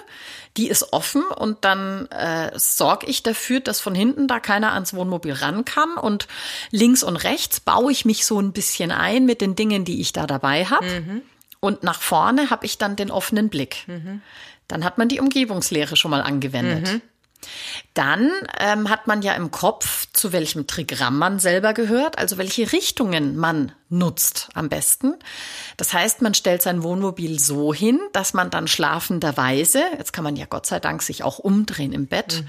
die 0.56 0.68
ist 0.68 0.92
offen 0.92 1.22
und 1.24 1.64
dann 1.64 2.06
äh, 2.06 2.50
sorge 2.58 3.06
ich 3.06 3.22
dafür, 3.22 3.60
dass 3.60 3.80
von 3.80 3.94
hinten 3.94 4.28
da 4.28 4.40
keiner 4.40 4.72
ans 4.72 4.94
Wohnmobil 4.94 5.32
ran 5.32 5.64
kann 5.64 5.94
und 5.96 6.28
links 6.70 7.02
und 7.02 7.16
rechts 7.16 7.60
baue 7.60 7.92
ich 7.92 8.04
mich 8.04 8.24
so 8.26 8.40
ein 8.40 8.52
bisschen 8.52 8.90
ein 8.90 9.26
mit 9.26 9.40
den 9.40 9.56
Dingen, 9.56 9.84
die 9.84 10.00
ich 10.00 10.12
da 10.12 10.26
dabei 10.26 10.64
habe 10.64 11.22
und 11.60 11.82
nach 11.82 12.00
vorne 12.00 12.50
habe 12.50 12.66
ich 12.66 12.78
dann 12.78 12.96
den 12.96 13.10
offenen 13.10 13.48
Blick. 13.48 13.86
Dann 14.68 14.84
hat 14.84 14.98
man 14.98 15.08
die 15.08 15.18
Umgebungslehre 15.20 15.96
schon 15.96 16.10
mal 16.10 16.22
angewendet. 16.22 17.00
Dann 17.94 18.30
ähm, 18.58 18.90
hat 18.90 19.06
man 19.06 19.22
ja 19.22 19.34
im 19.34 19.50
Kopf, 19.50 20.06
zu 20.12 20.32
welchem 20.32 20.66
Trigramm 20.66 21.18
man 21.18 21.38
selber 21.38 21.74
gehört, 21.74 22.18
also 22.18 22.38
welche 22.38 22.72
Richtungen 22.72 23.36
man 23.36 23.72
nutzt 23.88 24.48
am 24.54 24.68
besten. 24.68 25.14
Das 25.76 25.92
heißt, 25.92 26.22
man 26.22 26.34
stellt 26.34 26.62
sein 26.62 26.82
Wohnmobil 26.82 27.38
so 27.40 27.72
hin, 27.72 27.98
dass 28.12 28.34
man 28.34 28.50
dann 28.50 28.68
schlafenderweise, 28.68 29.82
jetzt 29.96 30.12
kann 30.12 30.24
man 30.24 30.36
ja 30.36 30.46
Gott 30.46 30.66
sei 30.66 30.78
Dank 30.80 31.02
sich 31.02 31.24
auch 31.24 31.38
umdrehen 31.38 31.92
im 31.92 32.06
Bett, 32.06 32.44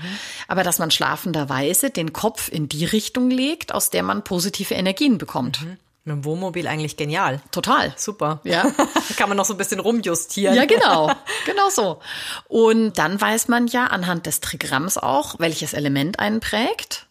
aber 0.48 0.64
dass 0.64 0.80
man 0.80 0.92
schlafenderweise 0.92 1.90
den 1.90 2.14
Kopf 2.14 2.50
in 2.52 2.68
die 2.68 2.86
Richtung 2.86 3.30
legt, 3.30 3.74
aus 3.74 3.90
der 3.90 4.04
man 4.04 4.24
positive 4.24 4.74
Energien 4.74 5.18
bekommt. 5.18 5.66
Mit 6.10 6.18
dem 6.18 6.26
Wohnmobil 6.26 6.68
eigentlich 6.68 6.98
genial. 6.98 7.40
Total. 7.52 7.94
Super. 7.96 8.42
Ja. 8.44 8.72
Kann 9.18 9.30
man 9.30 9.38
noch 9.38 9.46
so 9.46 9.54
ein 9.54 9.58
bisschen 9.58 9.80
rumjustieren. 9.80 10.56
Ja, 10.56 10.66
genau. 10.66 11.12
Genau 11.46 11.70
so. 11.70 12.00
Und 12.48 12.98
dann 12.98 13.20
weiß 13.20 13.48
man 13.48 13.68
ja 13.68 13.86
anhand 13.86 14.26
des 14.26 14.42
Trigramms 14.42 14.98
auch, 14.98 15.40
welches 15.40 15.74
Element 15.74 16.20
einen 16.20 16.40
prägt. 16.40 17.08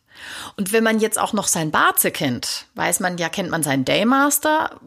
Und 0.57 0.73
wenn 0.73 0.85
man 0.85 1.01
jetzt 1.01 1.19
auch 1.19 1.33
noch 1.33 1.47
sein 1.47 1.71
Baze 1.71 2.11
kennt, 2.11 2.67
weiß 2.75 3.01
man 3.01 3.19
ja, 3.19 3.29
kennt 3.29 3.51
man 3.51 3.63
seinen 3.63 3.85
Daymaster, 3.85 4.81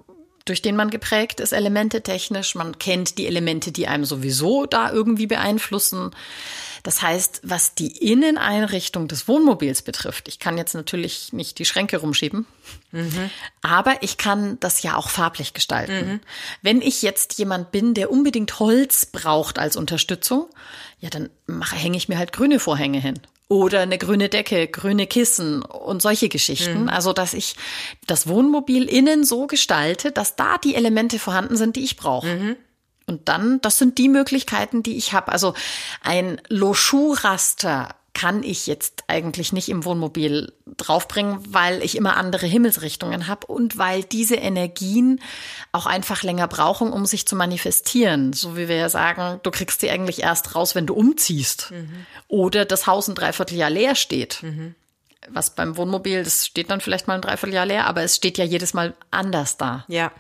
durch 0.46 0.62
den 0.62 0.76
man 0.76 0.90
geprägt 0.90 1.40
ist, 1.40 1.54
Elemente 1.54 2.02
technisch. 2.02 2.56
Man 2.56 2.78
kennt 2.78 3.18
die 3.18 3.28
Elemente, 3.28 3.72
die 3.72 3.88
einem 3.88 4.06
sowieso 4.06 4.66
da 4.66 4.92
irgendwie 4.92 5.28
beeinflussen. 5.28 6.12
Das 6.84 7.02
heißt, 7.02 7.42
was 7.44 7.76
die 7.76 8.12
Inneneinrichtung 8.12 9.08
des 9.08 9.28
Wohnmobils 9.28 9.82
betrifft, 9.82 10.28
ich 10.28 10.40
kann 10.40 10.58
jetzt 10.58 10.74
natürlich 10.74 11.32
nicht 11.32 11.60
die 11.60 11.66
Schränke 11.66 11.98
rumschieben, 11.98 12.46
aber 13.62 14.02
ich 14.02 14.18
kann 14.18 14.60
das 14.60 14.82
ja 14.82 14.96
auch 14.96 15.10
farblich 15.10 15.54
gestalten. 15.54 16.22
Wenn 16.62 16.82
ich 16.82 17.02
jetzt 17.02 17.38
jemand 17.38 17.72
bin, 17.72 17.94
der 17.94 18.12
unbedingt 18.12 18.60
Holz 18.60 19.06
braucht 19.06 19.60
als 19.60 19.76
Unterstützung, 19.76 20.48
ja, 21.00 21.10
dann 21.10 21.30
mache, 21.48 21.76
hänge 21.76 21.98
ich 21.98 22.10
mir 22.10 22.18
halt 22.18 22.32
grüne 22.34 22.60
Vorhänge 22.60 23.00
hin. 23.00 23.20
Oder 23.48 23.82
eine 23.82 23.98
grüne 23.98 24.30
Decke, 24.30 24.68
grüne 24.68 25.08
Kissen 25.08 25.62
und 25.62 26.02
solche 26.02 26.30
Geschichten. 26.30 26.88
Also, 26.90 27.12
dass 27.12 27.34
ich 27.34 27.56
das 28.08 28.28
Wohnmobil 28.28 28.86
innen 28.86 29.26
so 29.26 29.46
gestalte, 29.46 30.14
dass 30.14 30.38
da 30.38 30.58
die 30.58 30.74
Elemente 30.74 31.20
vorhanden 31.20 31.58
sind, 31.58 31.76
die 31.76 31.84
ich 31.84 31.98
brauche. 31.98 32.56
Und 33.12 33.28
dann, 33.28 33.60
das 33.62 33.78
sind 33.78 33.98
die 33.98 34.08
Möglichkeiten, 34.10 34.84
die 34.84 34.96
ich 34.96 35.12
habe. 35.12 35.32
Also 35.32 35.54
ein 36.02 36.42
Loschuh-Raster 36.48 37.96
kann 38.14 38.44
ich 38.44 38.68
jetzt 38.68 39.06
eigentlich 39.08 39.54
nicht 39.54 39.70
im 39.70 39.86
Wohnmobil 39.86 40.54
draufbringen, 40.78 41.40
weil 41.54 41.82
ich 41.82 41.96
immer 41.96 42.18
andere 42.18 42.46
Himmelsrichtungen 42.46 43.28
habe 43.28 43.48
und 43.48 43.78
weil 43.78 44.04
diese 44.04 44.36
Energien 44.36 45.22
auch 45.72 45.86
einfach 45.86 46.24
länger 46.24 46.48
brauchen, 46.48 46.92
um 46.92 47.06
sich 47.06 47.26
zu 47.26 47.36
manifestieren. 47.36 48.34
So 48.34 48.58
wie 48.58 48.68
wir 48.68 48.76
ja 48.76 48.90
sagen, 48.90 49.40
du 49.44 49.52
kriegst 49.52 49.82
sie 49.82 49.90
eigentlich 49.90 50.22
erst 50.22 50.56
raus, 50.56 50.76
wenn 50.76 50.88
du 50.88 50.94
umziehst 50.94 51.72
mhm. 51.72 52.06
oder 52.28 52.66
das 52.66 52.86
Haus 52.88 53.08
ein 53.08 53.16
Dreivierteljahr 53.16 53.70
leer 53.70 53.96
steht. 53.96 54.44
Mhm. 54.44 54.76
Was 55.30 55.56
beim 55.56 55.78
Wohnmobil, 55.78 56.24
das 56.24 56.48
steht 56.48 56.70
dann 56.70 56.82
vielleicht 56.82 57.08
mal 57.08 57.16
ein 57.16 57.22
Dreivierteljahr 57.22 57.66
leer, 57.66 57.88
aber 57.88 58.04
es 58.04 58.16
steht 58.16 58.38
ja 58.38 58.44
jedes 58.44 58.74
Mal 58.74 58.94
anders 59.10 59.58
da. 59.58 59.86
Ja. 59.88 60.12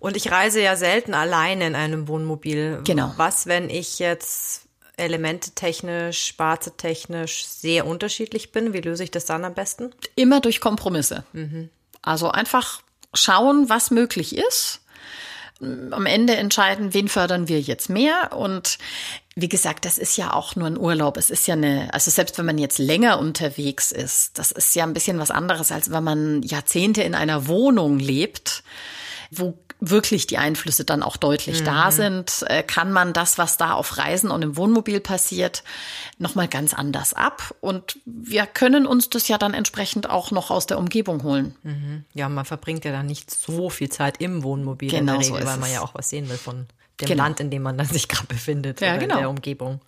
Und 0.00 0.16
ich 0.16 0.30
reise 0.30 0.62
ja 0.62 0.76
selten 0.76 1.14
alleine 1.14 1.66
in 1.66 1.74
einem 1.74 2.08
Wohnmobil. 2.08 2.80
Genau. 2.84 3.12
Was, 3.16 3.46
wenn 3.46 3.68
ich 3.68 3.98
jetzt 3.98 4.62
elementetechnisch, 4.96 6.26
sparzetechnisch 6.26 7.46
sehr 7.46 7.86
unterschiedlich 7.86 8.52
bin? 8.52 8.72
Wie 8.72 8.80
löse 8.80 9.04
ich 9.04 9.10
das 9.10 9.24
dann 9.24 9.44
am 9.44 9.54
besten? 9.54 9.92
Immer 10.16 10.40
durch 10.40 10.60
Kompromisse. 10.60 11.24
Mhm. 11.32 11.70
Also 12.02 12.30
einfach 12.30 12.82
schauen, 13.14 13.68
was 13.68 13.90
möglich 13.90 14.36
ist. 14.36 14.80
Am 15.60 16.06
Ende 16.06 16.36
entscheiden, 16.36 16.94
wen 16.94 17.08
fördern 17.08 17.48
wir 17.48 17.60
jetzt 17.60 17.88
mehr. 17.88 18.32
Und 18.36 18.78
wie 19.34 19.48
gesagt, 19.48 19.84
das 19.84 19.98
ist 19.98 20.16
ja 20.16 20.32
auch 20.32 20.54
nur 20.54 20.68
ein 20.68 20.78
Urlaub. 20.78 21.16
Es 21.16 21.30
ist 21.30 21.48
ja 21.48 21.54
eine, 21.54 21.92
also 21.92 22.10
selbst 22.10 22.38
wenn 22.38 22.46
man 22.46 22.58
jetzt 22.58 22.78
länger 22.78 23.18
unterwegs 23.18 23.90
ist, 23.90 24.38
das 24.38 24.52
ist 24.52 24.74
ja 24.76 24.84
ein 24.84 24.94
bisschen 24.94 25.18
was 25.18 25.32
anderes, 25.32 25.72
als 25.72 25.90
wenn 25.90 26.04
man 26.04 26.42
Jahrzehnte 26.42 27.02
in 27.02 27.16
einer 27.16 27.48
Wohnung 27.48 27.98
lebt, 27.98 28.62
wo 29.30 29.58
wirklich 29.80 30.26
die 30.26 30.38
Einflüsse 30.38 30.84
dann 30.84 31.02
auch 31.02 31.16
deutlich 31.16 31.60
mhm. 31.60 31.64
da 31.64 31.90
sind, 31.90 32.44
äh, 32.48 32.62
kann 32.62 32.90
man 32.90 33.12
das, 33.12 33.38
was 33.38 33.56
da 33.56 33.72
auf 33.74 33.96
Reisen 33.96 34.30
und 34.30 34.42
im 34.42 34.56
Wohnmobil 34.56 35.00
passiert, 35.00 35.62
nochmal 36.18 36.48
ganz 36.48 36.74
anders 36.74 37.14
ab. 37.14 37.54
Und 37.60 37.98
wir 38.04 38.46
können 38.46 38.86
uns 38.86 39.08
das 39.08 39.28
ja 39.28 39.38
dann 39.38 39.54
entsprechend 39.54 40.10
auch 40.10 40.30
noch 40.30 40.50
aus 40.50 40.66
der 40.66 40.78
Umgebung 40.78 41.22
holen. 41.22 41.54
Mhm. 41.62 42.04
Ja, 42.14 42.28
man 42.28 42.44
verbringt 42.44 42.84
ja 42.84 42.92
dann 42.92 43.06
nicht 43.06 43.30
so 43.30 43.70
viel 43.70 43.88
Zeit 43.88 44.20
im 44.20 44.42
Wohnmobil 44.42 44.90
genau 44.90 44.98
in 44.98 45.06
der 45.06 45.18
Regel, 45.18 45.40
so 45.40 45.46
weil 45.46 45.58
man 45.58 45.72
ja 45.72 45.80
auch 45.80 45.94
was 45.94 46.10
sehen 46.10 46.28
will 46.28 46.38
von 46.38 46.66
dem 47.00 47.08
genau. 47.08 47.22
Land, 47.22 47.40
in 47.40 47.50
dem 47.50 47.62
man 47.62 47.78
dann 47.78 47.86
sich 47.88 48.08
gerade 48.08 48.26
befindet 48.26 48.80
ja, 48.80 48.96
genau. 48.96 49.14
in 49.14 49.20
der 49.20 49.30
Umgebung. 49.30 49.80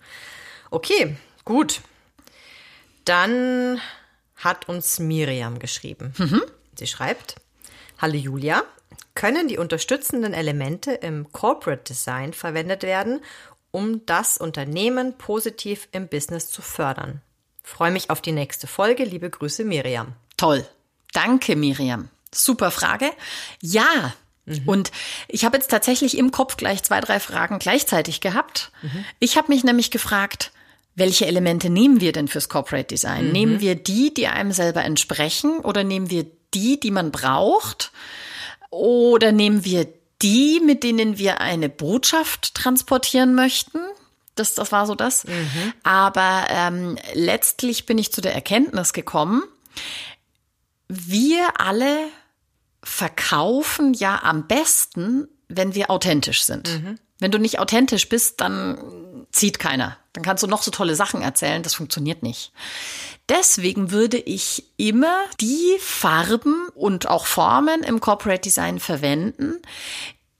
Okay, 0.69 1.17
gut. 1.43 1.81
Dann 3.03 3.81
hat 4.37 4.69
uns 4.69 4.99
Miriam 4.99 5.59
geschrieben. 5.59 6.13
Mhm. 6.17 6.41
Sie 6.75 6.87
schreibt, 6.87 7.35
Hallo 7.99 8.15
Julia, 8.15 8.63
können 9.15 9.47
die 9.47 9.57
unterstützenden 9.57 10.33
Elemente 10.33 10.91
im 10.91 11.31
Corporate 11.31 11.83
Design 11.83 12.33
verwendet 12.33 12.83
werden, 12.83 13.21
um 13.71 14.05
das 14.05 14.37
Unternehmen 14.37 15.17
positiv 15.17 15.87
im 15.91 16.07
Business 16.07 16.49
zu 16.49 16.61
fördern. 16.61 17.21
freue 17.63 17.91
mich 17.91 18.09
auf 18.09 18.21
die 18.21 18.31
nächste 18.31 18.67
Folge. 18.67 19.03
Liebe 19.03 19.29
Grüße, 19.29 19.63
Miriam. 19.63 20.13
Toll. 20.37 20.65
Danke, 21.13 21.55
Miriam. 21.55 22.09
Super 22.33 22.71
Frage. 22.71 23.11
Ja. 23.61 24.13
Mhm. 24.45 24.61
Und 24.65 24.91
ich 25.27 25.45
habe 25.45 25.57
jetzt 25.57 25.69
tatsächlich 25.69 26.17
im 26.17 26.31
Kopf 26.31 26.57
gleich 26.57 26.83
zwei, 26.83 26.99
drei 26.99 27.19
Fragen 27.19 27.59
gleichzeitig 27.59 28.21
gehabt. 28.21 28.71
Mhm. 28.81 29.05
Ich 29.19 29.37
habe 29.37 29.49
mich 29.49 29.63
nämlich 29.63 29.91
gefragt, 29.91 30.51
welche 30.95 31.25
Elemente 31.25 31.69
nehmen 31.69 32.01
wir 32.01 32.11
denn 32.11 32.27
fürs 32.27 32.49
Corporate 32.49 32.87
Design? 32.87 33.27
Mhm. 33.27 33.31
Nehmen 33.31 33.59
wir 33.61 33.75
die, 33.75 34.13
die 34.13 34.27
einem 34.27 34.51
selber 34.51 34.83
entsprechen 34.83 35.59
oder 35.59 35.83
nehmen 35.83 36.09
wir 36.09 36.25
die, 36.53 36.79
die 36.79 36.91
man 36.91 37.11
braucht? 37.11 37.91
Oder 38.71 39.31
nehmen 39.31 39.63
wir 39.63 39.87
die, 40.21 40.59
mit 40.63 40.83
denen 40.83 41.17
wir 41.17 41.41
eine 41.41 41.69
Botschaft 41.69 42.55
transportieren 42.55 43.35
möchten? 43.35 43.79
Das, 44.35 44.55
das 44.55 44.71
war 44.71 44.87
so 44.87 44.95
das. 44.95 45.25
Mhm. 45.25 45.73
Aber 45.83 46.45
ähm, 46.49 46.97
letztlich 47.13 47.85
bin 47.85 47.97
ich 47.97 48.11
zu 48.11 48.21
der 48.21 48.33
Erkenntnis 48.33 48.93
gekommen, 48.93 49.43
wir 50.87 51.59
alle 51.59 51.97
verkaufen 52.83 53.93
ja 53.93 54.21
am 54.23 54.47
besten, 54.47 55.27
wenn 55.47 55.75
wir 55.75 55.91
authentisch 55.91 56.43
sind. 56.43 56.69
Mhm. 56.69 56.99
Wenn 57.19 57.31
du 57.31 57.37
nicht 57.37 57.59
authentisch 57.59 58.09
bist, 58.09 58.41
dann 58.41 59.27
zieht 59.31 59.59
keiner. 59.59 59.97
Dann 60.13 60.23
kannst 60.23 60.43
du 60.43 60.47
noch 60.47 60.63
so 60.63 60.71
tolle 60.71 60.95
Sachen 60.95 61.21
erzählen, 61.21 61.63
das 61.63 61.73
funktioniert 61.73 62.23
nicht. 62.23 62.51
Deswegen 63.29 63.91
würde 63.91 64.17
ich 64.17 64.65
immer 64.77 65.23
die 65.39 65.77
Farben 65.79 66.67
und 66.75 67.07
auch 67.07 67.25
Formen 67.25 67.83
im 67.83 67.99
Corporate 67.99 68.41
Design 68.41 68.79
verwenden, 68.79 69.61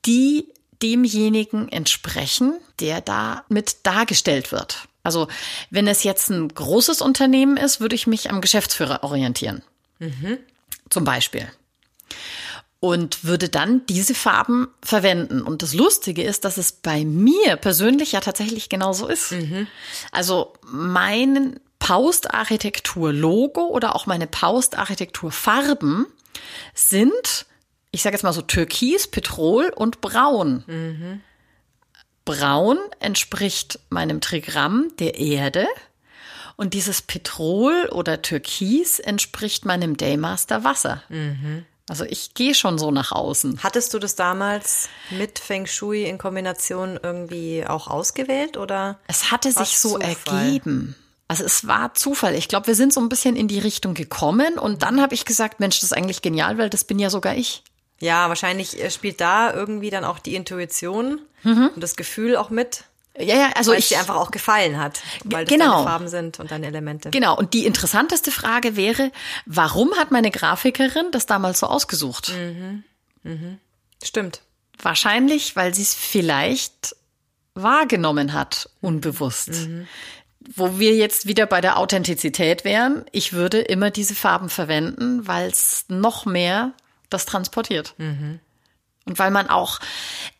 die 0.05 0.47
demjenigen 0.81 1.69
entsprechen, 1.69 2.59
der 2.79 3.01
da 3.01 3.45
mit 3.49 3.85
dargestellt 3.85 4.51
wird. 4.51 4.87
Also 5.03 5.27
wenn 5.69 5.87
es 5.87 6.03
jetzt 6.03 6.29
ein 6.29 6.49
großes 6.49 7.01
Unternehmen 7.01 7.57
ist, 7.57 7.79
würde 7.79 7.95
ich 7.95 8.07
mich 8.07 8.29
am 8.29 8.41
Geschäftsführer 8.41 9.03
orientieren. 9.03 9.63
Mhm. 9.99 10.37
Zum 10.89 11.03
Beispiel. 11.03 11.47
Und 12.79 13.23
würde 13.23 13.49
dann 13.49 13.85
diese 13.85 14.15
Farben 14.15 14.67
verwenden. 14.81 15.41
Und 15.41 15.61
das 15.61 15.73
Lustige 15.73 16.23
ist, 16.23 16.45
dass 16.45 16.57
es 16.57 16.71
bei 16.71 17.05
mir 17.05 17.55
persönlich 17.55 18.11
ja 18.13 18.21
tatsächlich 18.21 18.69
genauso 18.69 19.07
ist. 19.07 19.31
Mhm. 19.31 19.67
Also 20.11 20.53
mein 20.63 21.59
Paustarchitektur-Logo 21.81 23.65
oder 23.65 23.95
auch 23.95 24.05
meine 24.05 24.27
Paustarchitektur-Farben 24.27 26.05
sind, 26.73 27.45
ich 27.91 28.03
sage 28.03 28.15
jetzt 28.15 28.23
mal 28.23 28.33
so 28.33 28.43
Türkis, 28.43 29.07
Petrol 29.07 29.73
und 29.75 29.99
Braun. 29.99 30.63
Mhm. 30.67 31.21
Braun 32.23 32.77
entspricht 32.99 33.79
meinem 33.89 34.21
Trigramm 34.21 34.93
der 34.99 35.15
Erde 35.15 35.67
und 36.55 36.75
dieses 36.75 37.01
Petrol 37.01 37.89
oder 37.91 38.21
Türkis 38.21 38.99
entspricht 38.99 39.65
meinem 39.65 39.97
Daymaster 39.97 40.63
Wasser. 40.63 41.01
Mhm. 41.09 41.65
Also 41.89 42.05
ich 42.05 42.35
gehe 42.35 42.53
schon 42.53 42.77
so 42.77 42.91
nach 42.91 43.11
außen. 43.11 43.63
Hattest 43.63 43.93
du 43.93 43.99
das 43.99 44.15
damals 44.15 44.87
mit 45.09 45.39
Feng 45.39 45.65
Shui 45.65 46.03
in 46.03 46.19
Kombination 46.19 46.99
irgendwie 47.01 47.65
auch 47.67 47.87
ausgewählt 47.87 48.55
oder? 48.55 48.99
Es 49.07 49.31
hatte 49.31 49.51
sich 49.51 49.79
so 49.79 49.97
Zufall? 49.97 50.15
ergeben. 50.37 50.95
Also 51.31 51.45
es 51.45 51.65
war 51.65 51.93
Zufall. 51.93 52.35
Ich 52.35 52.49
glaube, 52.49 52.67
wir 52.67 52.75
sind 52.75 52.91
so 52.91 52.99
ein 52.99 53.07
bisschen 53.07 53.37
in 53.37 53.47
die 53.47 53.59
Richtung 53.59 53.93
gekommen 53.93 54.59
und 54.59 54.83
dann 54.83 54.99
habe 54.99 55.13
ich 55.13 55.23
gesagt, 55.23 55.61
Mensch, 55.61 55.79
das 55.79 55.85
ist 55.85 55.93
eigentlich 55.93 56.21
genial, 56.21 56.57
weil 56.57 56.69
das 56.69 56.83
bin 56.83 56.99
ja 56.99 57.09
sogar 57.09 57.37
ich. 57.37 57.63
Ja, 58.01 58.27
wahrscheinlich 58.27 58.77
äh, 58.83 58.91
spielt 58.91 59.21
da 59.21 59.53
irgendwie 59.53 59.89
dann 59.89 60.03
auch 60.03 60.19
die 60.19 60.35
Intuition 60.35 61.21
mhm. 61.43 61.69
und 61.73 61.81
das 61.81 61.95
Gefühl 61.95 62.35
auch 62.35 62.49
mit. 62.49 62.83
Ja, 63.17 63.35
ja, 63.35 63.49
also 63.55 63.71
weil 63.71 63.79
ich 63.79 63.85
es 63.85 63.89
dir 63.89 63.99
einfach 63.99 64.17
auch 64.17 64.31
gefallen 64.31 64.77
hat, 64.77 64.99
weil 65.23 65.45
das 65.45 65.53
genau. 65.53 65.71
deine 65.71 65.87
Farben 65.87 66.07
sind 66.09 66.41
und 66.41 66.51
deine 66.51 66.67
Elemente. 66.67 67.11
Genau. 67.11 67.37
Und 67.37 67.53
die 67.53 67.65
interessanteste 67.65 68.31
Frage 68.31 68.75
wäre, 68.75 69.09
warum 69.45 69.93
hat 69.93 70.11
meine 70.11 70.31
Grafikerin 70.31 71.11
das 71.13 71.27
damals 71.27 71.61
so 71.61 71.67
ausgesucht? 71.67 72.33
Mhm. 72.35 72.83
Mhm. 73.23 73.57
Stimmt. 74.03 74.41
Wahrscheinlich, 74.81 75.55
weil 75.55 75.73
sie 75.73 75.83
es 75.83 75.93
vielleicht 75.93 76.93
wahrgenommen 77.53 78.33
hat, 78.33 78.69
unbewusst. 78.81 79.49
Mhm 79.49 79.87
wo 80.55 80.79
wir 80.79 80.95
jetzt 80.95 81.27
wieder 81.27 81.45
bei 81.45 81.61
der 81.61 81.77
Authentizität 81.77 82.63
wären, 82.63 83.05
ich 83.11 83.33
würde 83.33 83.59
immer 83.59 83.91
diese 83.91 84.15
Farben 84.15 84.49
verwenden, 84.49 85.27
weil 85.27 85.49
es 85.49 85.85
noch 85.87 86.25
mehr 86.25 86.73
das 87.09 87.25
transportiert. 87.25 87.93
Mhm. 87.97 88.39
Und 89.05 89.19
weil 89.19 89.31
man 89.31 89.49
auch 89.49 89.79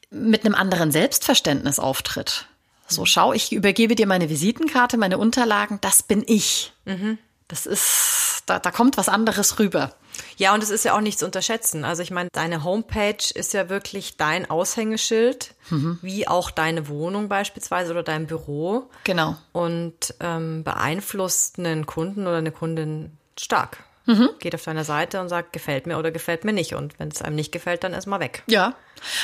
mit 0.09 0.45
einem 0.45 0.55
anderen 0.55 0.91
Selbstverständnis 0.91 1.79
auftritt. 1.79 2.47
So, 2.87 3.05
schau, 3.05 3.31
ich 3.31 3.53
übergebe 3.53 3.95
dir 3.95 4.07
meine 4.07 4.29
Visitenkarte, 4.29 4.97
meine 4.97 5.17
Unterlagen, 5.17 5.79
das 5.81 6.03
bin 6.03 6.23
ich. 6.25 6.73
Mhm. 6.85 7.17
Das 7.47 7.65
ist, 7.65 8.30
da, 8.51 8.59
da 8.59 8.71
kommt 8.71 8.97
was 8.97 9.07
anderes 9.07 9.59
rüber. 9.59 9.93
Ja, 10.35 10.53
und 10.53 10.61
es 10.61 10.69
ist 10.69 10.83
ja 10.83 10.95
auch 10.95 11.01
nicht 11.01 11.19
zu 11.19 11.25
unterschätzen. 11.25 11.85
Also 11.85 12.03
ich 12.03 12.11
meine, 12.11 12.29
deine 12.33 12.63
Homepage 12.63 13.23
ist 13.33 13.53
ja 13.53 13.69
wirklich 13.69 14.17
dein 14.17 14.49
Aushängeschild, 14.49 15.55
mhm. 15.69 15.99
wie 16.01 16.27
auch 16.27 16.51
deine 16.51 16.89
Wohnung 16.89 17.29
beispielsweise 17.29 17.91
oder 17.91 18.03
dein 18.03 18.27
Büro. 18.27 18.89
Genau. 19.05 19.37
Und 19.53 20.13
ähm, 20.19 20.63
beeinflusst 20.63 21.59
einen 21.59 21.85
Kunden 21.85 22.27
oder 22.27 22.37
eine 22.37 22.51
Kundin 22.51 23.17
stark. 23.39 23.77
Mhm. 24.05 24.29
Geht 24.39 24.55
auf 24.55 24.63
deine 24.63 24.83
Seite 24.83 25.21
und 25.21 25.29
sagt, 25.29 25.53
gefällt 25.53 25.85
mir 25.85 25.97
oder 25.97 26.11
gefällt 26.11 26.43
mir 26.43 26.53
nicht. 26.53 26.73
Und 26.73 26.99
wenn 26.99 27.09
es 27.09 27.21
einem 27.21 27.35
nicht 27.35 27.51
gefällt, 27.51 27.83
dann 27.83 27.93
ist 27.93 28.07
mal 28.07 28.19
weg. 28.19 28.43
Ja. 28.47 28.73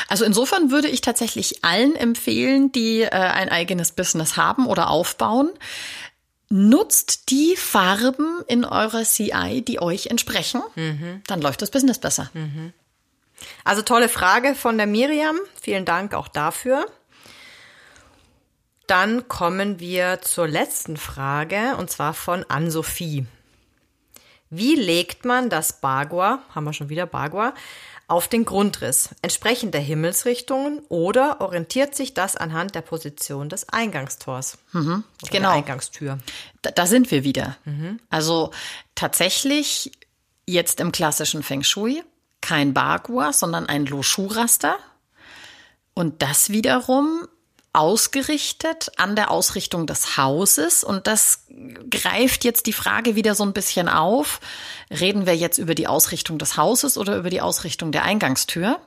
Also 0.07 0.23
insofern 0.23 0.71
würde 0.71 0.87
ich 0.87 1.01
tatsächlich 1.01 1.63
allen 1.63 1.95
empfehlen, 1.95 2.71
die 2.71 3.01
äh, 3.01 3.09
ein 3.09 3.49
eigenes 3.49 3.91
Business 3.91 4.37
haben 4.37 4.67
oder 4.67 4.89
aufbauen, 4.89 5.49
Nutzt 6.49 7.29
die 7.29 7.55
Farben 7.57 8.41
in 8.47 8.63
eurer 8.63 9.03
CI, 9.03 9.61
die 9.61 9.81
euch 9.81 10.07
entsprechen, 10.07 10.61
mhm. 10.75 11.21
dann 11.27 11.41
läuft 11.41 11.61
das 11.61 11.71
Business 11.71 11.99
besser. 11.99 12.29
Mhm. 12.33 12.73
Also 13.63 13.81
tolle 13.81 14.09
Frage 14.09 14.55
von 14.55 14.77
der 14.77 14.87
Miriam. 14.87 15.37
Vielen 15.61 15.85
Dank 15.85 16.13
auch 16.13 16.27
dafür. 16.27 16.85
Dann 18.87 19.27
kommen 19.27 19.79
wir 19.81 20.21
zur 20.21 20.47
letzten 20.47 20.95
Frage 20.95 21.75
und 21.77 21.89
zwar 21.89 22.13
von 22.13 22.45
Ann-Sophie. 22.47 23.27
Wie 24.49 24.75
legt 24.75 25.25
man 25.25 25.49
das 25.49 25.81
Bagua, 25.81 26.41
haben 26.55 26.63
wir 26.63 26.71
schon 26.71 26.87
wieder 26.87 27.05
Bagua, 27.05 27.53
auf 28.07 28.29
den 28.29 28.45
Grundriss, 28.45 29.09
entsprechend 29.21 29.73
der 29.73 29.81
Himmelsrichtungen 29.81 30.79
oder 30.87 31.41
orientiert 31.41 31.93
sich 31.93 32.13
das 32.13 32.37
anhand 32.37 32.73
der 32.73 32.81
Position 32.81 33.49
des 33.49 33.67
Eingangstors? 33.69 34.57
Mhm, 34.71 35.03
genau. 35.29 35.49
Der 35.49 35.57
Eingangstür. 35.57 36.17
Da, 36.61 36.71
da 36.71 36.85
sind 36.85 37.11
wir 37.11 37.25
wieder. 37.25 37.57
Mhm. 37.65 37.99
Also 38.09 38.51
tatsächlich 38.95 39.91
jetzt 40.45 40.79
im 40.79 40.93
klassischen 40.93 41.43
Feng 41.43 41.63
Shui 41.63 42.01
kein 42.39 42.73
Bagua, 42.73 43.33
sondern 43.33 43.67
ein 43.67 43.85
Lo 43.85 44.03
Shu-Raster. 44.03 44.77
Und 45.93 46.21
das 46.21 46.49
wiederum 46.49 47.27
ausgerichtet 47.77 48.91
an 48.97 49.15
der 49.15 49.29
Ausrichtung 49.29 49.85
des 49.85 50.17
Hauses. 50.17 50.83
Und 50.83 51.05
das 51.07 51.45
greift 51.89 52.43
jetzt 52.43 52.65
die 52.65 52.73
Frage 52.73 53.15
wieder 53.15 53.35
so 53.35 53.43
ein 53.43 53.53
bisschen 53.53 53.87
auf. 53.87 54.39
Reden 54.89 55.25
wir 55.25 55.35
jetzt 55.35 55.59
über 55.59 55.75
die 55.75 55.87
Ausrichtung 55.87 56.39
des 56.39 56.57
Hauses 56.57 56.97
oder 56.97 57.15
über 57.17 57.29
die 57.29 57.41
Ausrichtung 57.41 57.91
der 57.91 58.03
Eingangstür? 58.03 58.79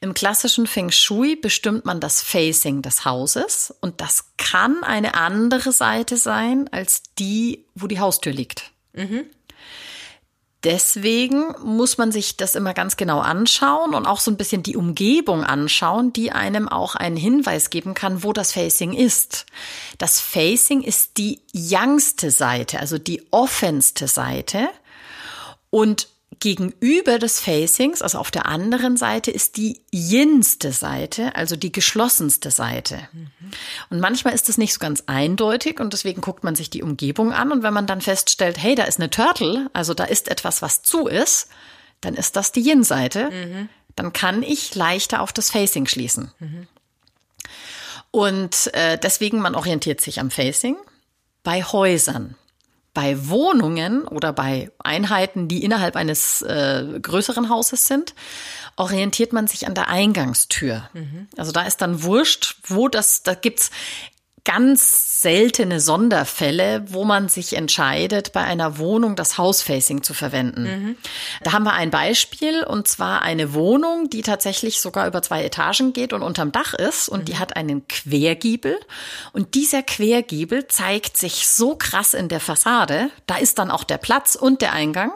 Im 0.00 0.14
klassischen 0.14 0.66
Feng 0.66 0.90
Shui 0.90 1.36
bestimmt 1.36 1.84
man 1.84 2.00
das 2.00 2.22
Facing 2.22 2.82
des 2.82 3.04
Hauses 3.04 3.74
und 3.80 4.00
das 4.00 4.24
kann 4.36 4.82
eine 4.82 5.14
andere 5.14 5.72
Seite 5.72 6.16
sein 6.16 6.68
als 6.72 7.02
die, 7.18 7.64
wo 7.74 7.86
die 7.86 8.00
Haustür 8.00 8.32
liegt. 8.32 8.70
Mhm 8.92 9.26
deswegen 10.66 11.54
muss 11.62 11.96
man 11.96 12.10
sich 12.10 12.36
das 12.36 12.56
immer 12.56 12.74
ganz 12.74 12.96
genau 12.96 13.20
anschauen 13.20 13.94
und 13.94 14.04
auch 14.04 14.18
so 14.18 14.32
ein 14.32 14.36
bisschen 14.36 14.64
die 14.64 14.76
Umgebung 14.76 15.44
anschauen, 15.44 16.12
die 16.12 16.32
einem 16.32 16.68
auch 16.68 16.96
einen 16.96 17.16
Hinweis 17.16 17.70
geben 17.70 17.94
kann, 17.94 18.24
wo 18.24 18.32
das 18.32 18.52
Facing 18.52 18.92
ist. 18.92 19.46
Das 19.98 20.18
Facing 20.18 20.82
ist 20.82 21.18
die 21.18 21.40
youngste 21.54 22.32
Seite, 22.32 22.80
also 22.80 22.98
die 22.98 23.22
offenste 23.30 24.08
Seite. 24.08 24.68
Und 25.70 26.08
Gegenüber 26.38 27.18
des 27.18 27.40
Facings, 27.40 28.02
also 28.02 28.18
auf 28.18 28.30
der 28.30 28.46
anderen 28.46 28.96
Seite, 28.96 29.30
ist 29.30 29.56
die 29.56 29.80
yinste 29.92 30.72
Seite, 30.72 31.34
also 31.34 31.56
die 31.56 31.72
geschlossenste 31.72 32.50
Seite. 32.50 33.08
Mhm. 33.12 33.30
Und 33.90 34.00
manchmal 34.00 34.34
ist 34.34 34.48
das 34.48 34.58
nicht 34.58 34.74
so 34.74 34.78
ganz 34.78 35.04
eindeutig 35.06 35.80
und 35.80 35.92
deswegen 35.92 36.20
guckt 36.20 36.44
man 36.44 36.54
sich 36.54 36.68
die 36.68 36.82
Umgebung 36.82 37.32
an 37.32 37.52
und 37.52 37.62
wenn 37.62 37.72
man 37.72 37.86
dann 37.86 38.00
feststellt, 38.00 38.58
hey, 38.58 38.74
da 38.74 38.84
ist 38.84 38.98
eine 38.98 39.08
Turtle, 39.08 39.70
also 39.72 39.94
da 39.94 40.04
ist 40.04 40.28
etwas, 40.28 40.62
was 40.62 40.82
zu 40.82 41.06
ist, 41.06 41.48
dann 42.00 42.14
ist 42.14 42.36
das 42.36 42.52
die 42.52 42.60
Yin-Seite. 42.60 43.30
Mhm. 43.30 43.68
Dann 43.94 44.12
kann 44.12 44.42
ich 44.42 44.74
leichter 44.74 45.22
auf 45.22 45.32
das 45.32 45.50
Facing 45.50 45.86
schließen. 45.86 46.32
Mhm. 46.38 46.66
Und 48.10 48.74
äh, 48.74 48.98
deswegen, 48.98 49.40
man 49.40 49.54
orientiert 49.54 50.00
sich 50.00 50.20
am 50.20 50.30
Facing. 50.30 50.76
Bei 51.42 51.62
Häusern 51.62 52.34
bei 52.96 53.28
Wohnungen 53.28 54.08
oder 54.08 54.32
bei 54.32 54.70
Einheiten, 54.78 55.48
die 55.48 55.62
innerhalb 55.62 55.96
eines 55.96 56.40
äh, 56.40 56.98
größeren 57.02 57.50
Hauses 57.50 57.84
sind, 57.84 58.14
orientiert 58.76 59.34
man 59.34 59.46
sich 59.46 59.66
an 59.66 59.74
der 59.74 59.88
Eingangstür. 59.88 60.88
Mhm. 60.94 61.28
Also 61.36 61.52
da 61.52 61.64
ist 61.64 61.82
dann 61.82 62.02
wurscht, 62.04 62.56
wo 62.64 62.88
das, 62.88 63.22
da 63.22 63.34
gibt's 63.34 63.70
ganz 64.46 65.20
seltene 65.20 65.80
Sonderfälle, 65.80 66.84
wo 66.86 67.04
man 67.04 67.28
sich 67.28 67.56
entscheidet, 67.56 68.32
bei 68.32 68.44
einer 68.44 68.78
Wohnung 68.78 69.16
das 69.16 69.38
Housefacing 69.38 70.04
zu 70.04 70.14
verwenden. 70.14 70.62
Mhm. 70.62 70.96
Da 71.42 71.52
haben 71.52 71.64
wir 71.64 71.72
ein 71.72 71.90
Beispiel 71.90 72.62
und 72.62 72.86
zwar 72.86 73.22
eine 73.22 73.54
Wohnung, 73.54 74.08
die 74.08 74.22
tatsächlich 74.22 74.80
sogar 74.80 75.08
über 75.08 75.20
zwei 75.20 75.42
Etagen 75.42 75.92
geht 75.92 76.12
und 76.12 76.22
unterm 76.22 76.52
Dach 76.52 76.74
ist 76.74 77.08
und 77.08 77.22
mhm. 77.22 77.24
die 77.24 77.38
hat 77.38 77.56
einen 77.56 77.88
Quergiebel 77.88 78.78
und 79.32 79.54
dieser 79.54 79.82
Quergiebel 79.82 80.68
zeigt 80.68 81.16
sich 81.16 81.48
so 81.48 81.74
krass 81.74 82.14
in 82.14 82.28
der 82.28 82.40
Fassade, 82.40 83.10
da 83.26 83.38
ist 83.38 83.58
dann 83.58 83.72
auch 83.72 83.82
der 83.82 83.98
Platz 83.98 84.36
und 84.36 84.62
der 84.62 84.72
Eingang 84.72 85.10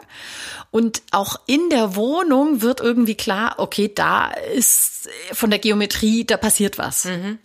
und 0.71 1.03
auch 1.11 1.35
in 1.47 1.69
der 1.69 1.97
Wohnung 1.97 2.61
wird 2.61 2.79
irgendwie 2.79 3.15
klar, 3.15 3.55
okay, 3.57 3.91
da 3.93 4.31
ist 4.31 5.09
von 5.33 5.49
der 5.49 5.59
Geometrie, 5.59 6.23
da 6.25 6.37
passiert 6.37 6.77
was. 6.77 7.05
Mhm. 7.05 7.39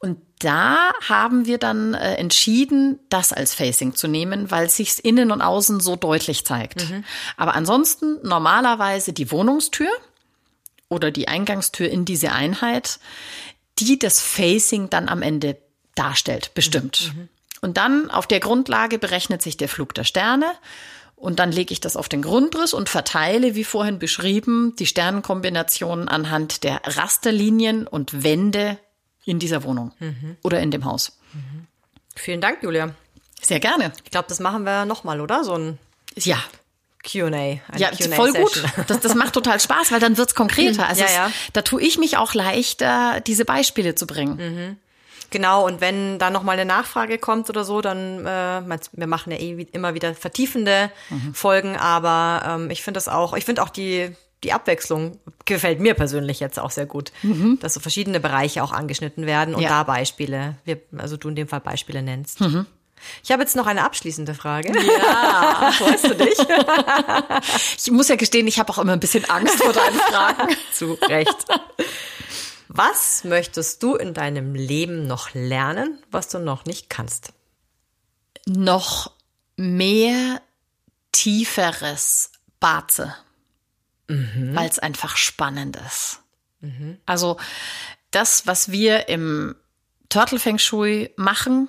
Und 0.00 0.18
da 0.40 0.90
haben 1.08 1.46
wir 1.46 1.58
dann 1.58 1.94
äh, 1.94 2.16
entschieden, 2.16 2.98
das 3.08 3.32
als 3.32 3.54
Facing 3.54 3.94
zu 3.94 4.08
nehmen, 4.08 4.50
weil 4.50 4.66
es 4.66 4.76
sich 4.76 5.04
innen 5.04 5.30
und 5.30 5.40
außen 5.40 5.78
so 5.78 5.94
deutlich 5.94 6.44
zeigt. 6.44 6.90
Mhm. 6.90 7.04
Aber 7.36 7.54
ansonsten 7.54 8.18
normalerweise 8.24 9.12
die 9.12 9.30
Wohnungstür 9.30 9.90
oder 10.88 11.12
die 11.12 11.28
Eingangstür 11.28 11.88
in 11.88 12.04
diese 12.04 12.32
Einheit, 12.32 12.98
die 13.78 14.00
das 14.00 14.20
Facing 14.20 14.90
dann 14.90 15.08
am 15.08 15.22
Ende 15.22 15.56
darstellt, 15.94 16.52
bestimmt. 16.54 17.12
Mhm. 17.14 17.20
mhm. 17.20 17.28
Und 17.60 17.78
dann 17.78 18.10
auf 18.10 18.26
der 18.26 18.40
Grundlage 18.40 18.98
berechnet 18.98 19.40
sich 19.40 19.56
der 19.56 19.70
Flug 19.70 19.94
der 19.94 20.04
Sterne. 20.04 20.52
Und 21.16 21.38
dann 21.38 21.52
lege 21.52 21.72
ich 21.72 21.80
das 21.80 21.96
auf 21.96 22.08
den 22.08 22.22
Grundriss 22.22 22.74
und 22.74 22.88
verteile, 22.88 23.54
wie 23.54 23.64
vorhin 23.64 23.98
beschrieben, 23.98 24.74
die 24.78 24.86
Sternenkombinationen 24.86 26.08
anhand 26.08 26.64
der 26.64 26.82
Rasterlinien 26.84 27.86
und 27.86 28.22
Wände 28.22 28.78
in 29.24 29.38
dieser 29.38 29.62
Wohnung 29.62 29.92
mhm. 30.00 30.36
oder 30.42 30.60
in 30.60 30.70
dem 30.70 30.84
Haus. 30.84 31.18
Mhm. 31.32 31.66
Vielen 32.14 32.40
Dank, 32.40 32.62
Julia. 32.62 32.94
Sehr 33.40 33.60
gerne. 33.60 33.92
Ich 34.04 34.10
glaube, 34.10 34.28
das 34.28 34.40
machen 34.40 34.64
wir 34.64 34.84
nochmal, 34.84 35.20
oder? 35.20 35.44
So 35.44 35.54
ein 35.54 35.78
ja. 36.16 36.38
QA. 37.02 37.60
Ja, 37.76 37.92
voll 38.14 38.32
gut. 38.32 38.64
Das, 38.86 39.00
das 39.00 39.14
macht 39.14 39.34
total 39.34 39.60
Spaß, 39.60 39.92
weil 39.92 40.00
dann 40.00 40.16
wird's 40.16 40.34
konkreter. 40.34 40.88
Also 40.88 41.02
ja, 41.02 41.10
ja. 41.10 41.26
Es, 41.26 41.52
da 41.52 41.62
tue 41.62 41.82
ich 41.82 41.98
mich 41.98 42.16
auch 42.16 42.34
leichter, 42.34 43.20
diese 43.20 43.44
Beispiele 43.44 43.94
zu 43.94 44.06
bringen. 44.06 44.36
Mhm. 44.36 44.76
Genau, 45.34 45.66
und 45.66 45.80
wenn 45.80 46.20
da 46.20 46.30
nochmal 46.30 46.52
eine 46.52 46.64
Nachfrage 46.64 47.18
kommt 47.18 47.50
oder 47.50 47.64
so, 47.64 47.80
dann, 47.80 48.24
äh, 48.24 48.78
wir 48.92 49.06
machen 49.08 49.32
ja 49.32 49.38
eh 49.38 49.66
immer 49.72 49.92
wieder 49.94 50.14
vertiefende 50.14 50.92
mhm. 51.10 51.34
Folgen, 51.34 51.76
aber 51.76 52.42
ähm, 52.46 52.70
ich 52.70 52.84
finde 52.84 52.98
das 52.98 53.08
auch, 53.08 53.34
ich 53.34 53.44
finde 53.44 53.64
auch 53.64 53.70
die, 53.70 54.12
die 54.44 54.52
Abwechslung 54.52 55.18
gefällt 55.44 55.80
mir 55.80 55.94
persönlich 55.94 56.38
jetzt 56.38 56.60
auch 56.60 56.70
sehr 56.70 56.86
gut, 56.86 57.10
mhm. 57.22 57.58
dass 57.60 57.74
so 57.74 57.80
verschiedene 57.80 58.20
Bereiche 58.20 58.62
auch 58.62 58.70
angeschnitten 58.70 59.26
werden 59.26 59.56
und 59.56 59.62
ja. 59.62 59.70
da 59.70 59.82
Beispiele, 59.82 60.54
wir, 60.64 60.80
also 60.98 61.16
du 61.16 61.30
in 61.30 61.34
dem 61.34 61.48
Fall 61.48 61.60
Beispiele 61.60 62.00
nennst. 62.00 62.40
Mhm. 62.40 62.66
Ich 63.24 63.32
habe 63.32 63.42
jetzt 63.42 63.56
noch 63.56 63.66
eine 63.66 63.82
abschließende 63.82 64.34
Frage. 64.34 64.72
Ja, 64.72 65.72
freust 65.76 66.04
du 66.04 66.14
dich? 66.14 66.38
ich 67.76 67.90
muss 67.90 68.06
ja 68.06 68.14
gestehen, 68.14 68.46
ich 68.46 68.60
habe 68.60 68.72
auch 68.72 68.78
immer 68.78 68.92
ein 68.92 69.00
bisschen 69.00 69.28
Angst 69.28 69.60
vor 69.60 69.72
deinen 69.72 69.98
Fragen. 69.98 70.54
Zu 70.72 70.92
Recht. 71.08 71.44
Was 72.68 73.24
möchtest 73.24 73.82
du 73.82 73.94
in 73.96 74.14
deinem 74.14 74.54
Leben 74.54 75.06
noch 75.06 75.34
lernen, 75.34 75.98
was 76.10 76.28
du 76.28 76.38
noch 76.38 76.64
nicht 76.64 76.90
kannst? 76.90 77.32
Noch 78.46 79.12
mehr 79.56 80.40
tieferes 81.12 82.32
Baze 82.60 83.14
mhm. 84.08 84.54
weil 84.54 84.68
es 84.68 84.78
einfach 84.78 85.16
spannend 85.16 85.76
ist. 85.86 86.20
Mhm. 86.60 86.98
Also 87.06 87.36
das, 88.10 88.46
was 88.46 88.70
wir 88.70 89.08
im 89.08 89.54
Turtle 90.08 90.38
Feng 90.38 90.58
Shui 90.58 91.10
machen, 91.16 91.68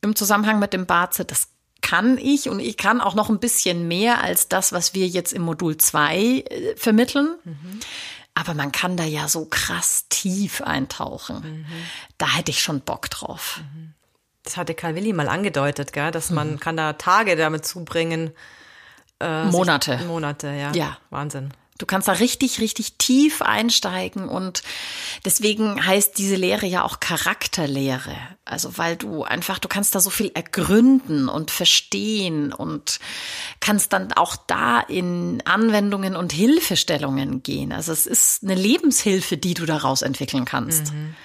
im 0.00 0.16
Zusammenhang 0.16 0.58
mit 0.58 0.72
dem 0.72 0.86
Baze, 0.86 1.24
das 1.24 1.48
kann 1.80 2.18
ich 2.18 2.48
und 2.48 2.60
ich 2.60 2.76
kann 2.76 3.00
auch 3.00 3.14
noch 3.14 3.28
ein 3.28 3.40
bisschen 3.40 3.88
mehr 3.88 4.22
als 4.22 4.48
das, 4.48 4.72
was 4.72 4.94
wir 4.94 5.08
jetzt 5.08 5.32
im 5.32 5.42
Modul 5.42 5.76
2 5.76 6.16
äh, 6.16 6.76
vermitteln. 6.76 7.36
Mhm. 7.44 7.80
Aber 8.34 8.54
man 8.54 8.72
kann 8.72 8.96
da 8.96 9.04
ja 9.04 9.28
so 9.28 9.44
krass 9.44 10.06
tief 10.08 10.62
eintauchen. 10.62 11.64
Mhm. 11.64 11.66
Da 12.18 12.26
hätte 12.36 12.50
ich 12.50 12.62
schon 12.62 12.80
Bock 12.80 13.10
drauf. 13.10 13.60
Mhm. 13.60 13.94
Das 14.42 14.56
hatte 14.56 14.74
Karl 14.74 14.94
Willi 14.94 15.12
mal 15.12 15.28
angedeutet, 15.28 15.92
gell? 15.92 16.10
dass 16.10 16.30
man 16.30 16.52
mhm. 16.52 16.60
kann 16.60 16.76
da 16.76 16.94
Tage 16.94 17.36
damit 17.36 17.64
zubringen, 17.64 18.32
äh, 19.20 19.44
Monate. 19.44 19.98
Monate, 20.06 20.48
ja. 20.48 20.72
Ja. 20.72 20.98
Wahnsinn. 21.10 21.52
Du 21.82 21.86
kannst 21.86 22.06
da 22.06 22.12
richtig, 22.12 22.60
richtig 22.60 22.92
tief 22.96 23.42
einsteigen 23.42 24.28
und 24.28 24.62
deswegen 25.24 25.84
heißt 25.84 26.16
diese 26.16 26.36
Lehre 26.36 26.64
ja 26.64 26.84
auch 26.84 27.00
Charakterlehre. 27.00 28.16
Also 28.44 28.78
weil 28.78 28.94
du 28.94 29.24
einfach, 29.24 29.58
du 29.58 29.66
kannst 29.66 29.96
da 29.96 29.98
so 29.98 30.08
viel 30.08 30.30
ergründen 30.32 31.28
und 31.28 31.50
verstehen 31.50 32.52
und 32.52 33.00
kannst 33.58 33.92
dann 33.92 34.12
auch 34.12 34.36
da 34.36 34.78
in 34.78 35.42
Anwendungen 35.44 36.14
und 36.14 36.32
Hilfestellungen 36.32 37.42
gehen. 37.42 37.72
Also 37.72 37.90
es 37.90 38.06
ist 38.06 38.44
eine 38.44 38.54
Lebenshilfe, 38.54 39.36
die 39.36 39.54
du 39.54 39.66
daraus 39.66 40.02
entwickeln 40.02 40.44
kannst. 40.44 40.92
Mhm. 40.92 41.16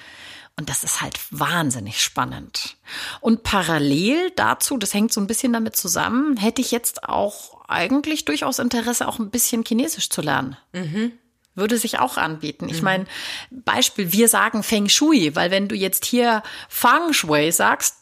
Und 0.59 0.69
das 0.69 0.83
ist 0.83 1.01
halt 1.01 1.19
wahnsinnig 1.29 2.01
spannend. 2.01 2.77
Und 3.21 3.43
parallel 3.43 4.31
dazu, 4.35 4.77
das 4.77 4.93
hängt 4.93 5.13
so 5.13 5.21
ein 5.21 5.27
bisschen 5.27 5.53
damit 5.53 5.75
zusammen, 5.75 6.35
hätte 6.35 6.61
ich 6.61 6.71
jetzt 6.71 7.03
auch 7.03 7.61
eigentlich 7.67 8.25
durchaus 8.25 8.57
Interesse, 8.57 9.07
auch 9.07 9.19
ein 9.19 9.29
bisschen 9.29 9.63
Chinesisch 9.63 10.09
zu 10.09 10.21
lernen. 10.21 10.57
Mhm. 10.73 11.11
Würde 11.53 11.77
sich 11.77 11.99
auch 11.99 12.17
anbieten. 12.17 12.69
Ich 12.69 12.79
mhm. 12.79 12.85
meine, 12.85 13.05
Beispiel, 13.51 14.11
wir 14.11 14.27
sagen 14.27 14.63
Feng 14.63 14.89
Shui, 14.89 15.35
weil 15.35 15.51
wenn 15.51 15.67
du 15.67 15.75
jetzt 15.75 16.05
hier 16.05 16.41
Feng 16.69 17.13
Shui 17.13 17.51
sagst, 17.51 17.95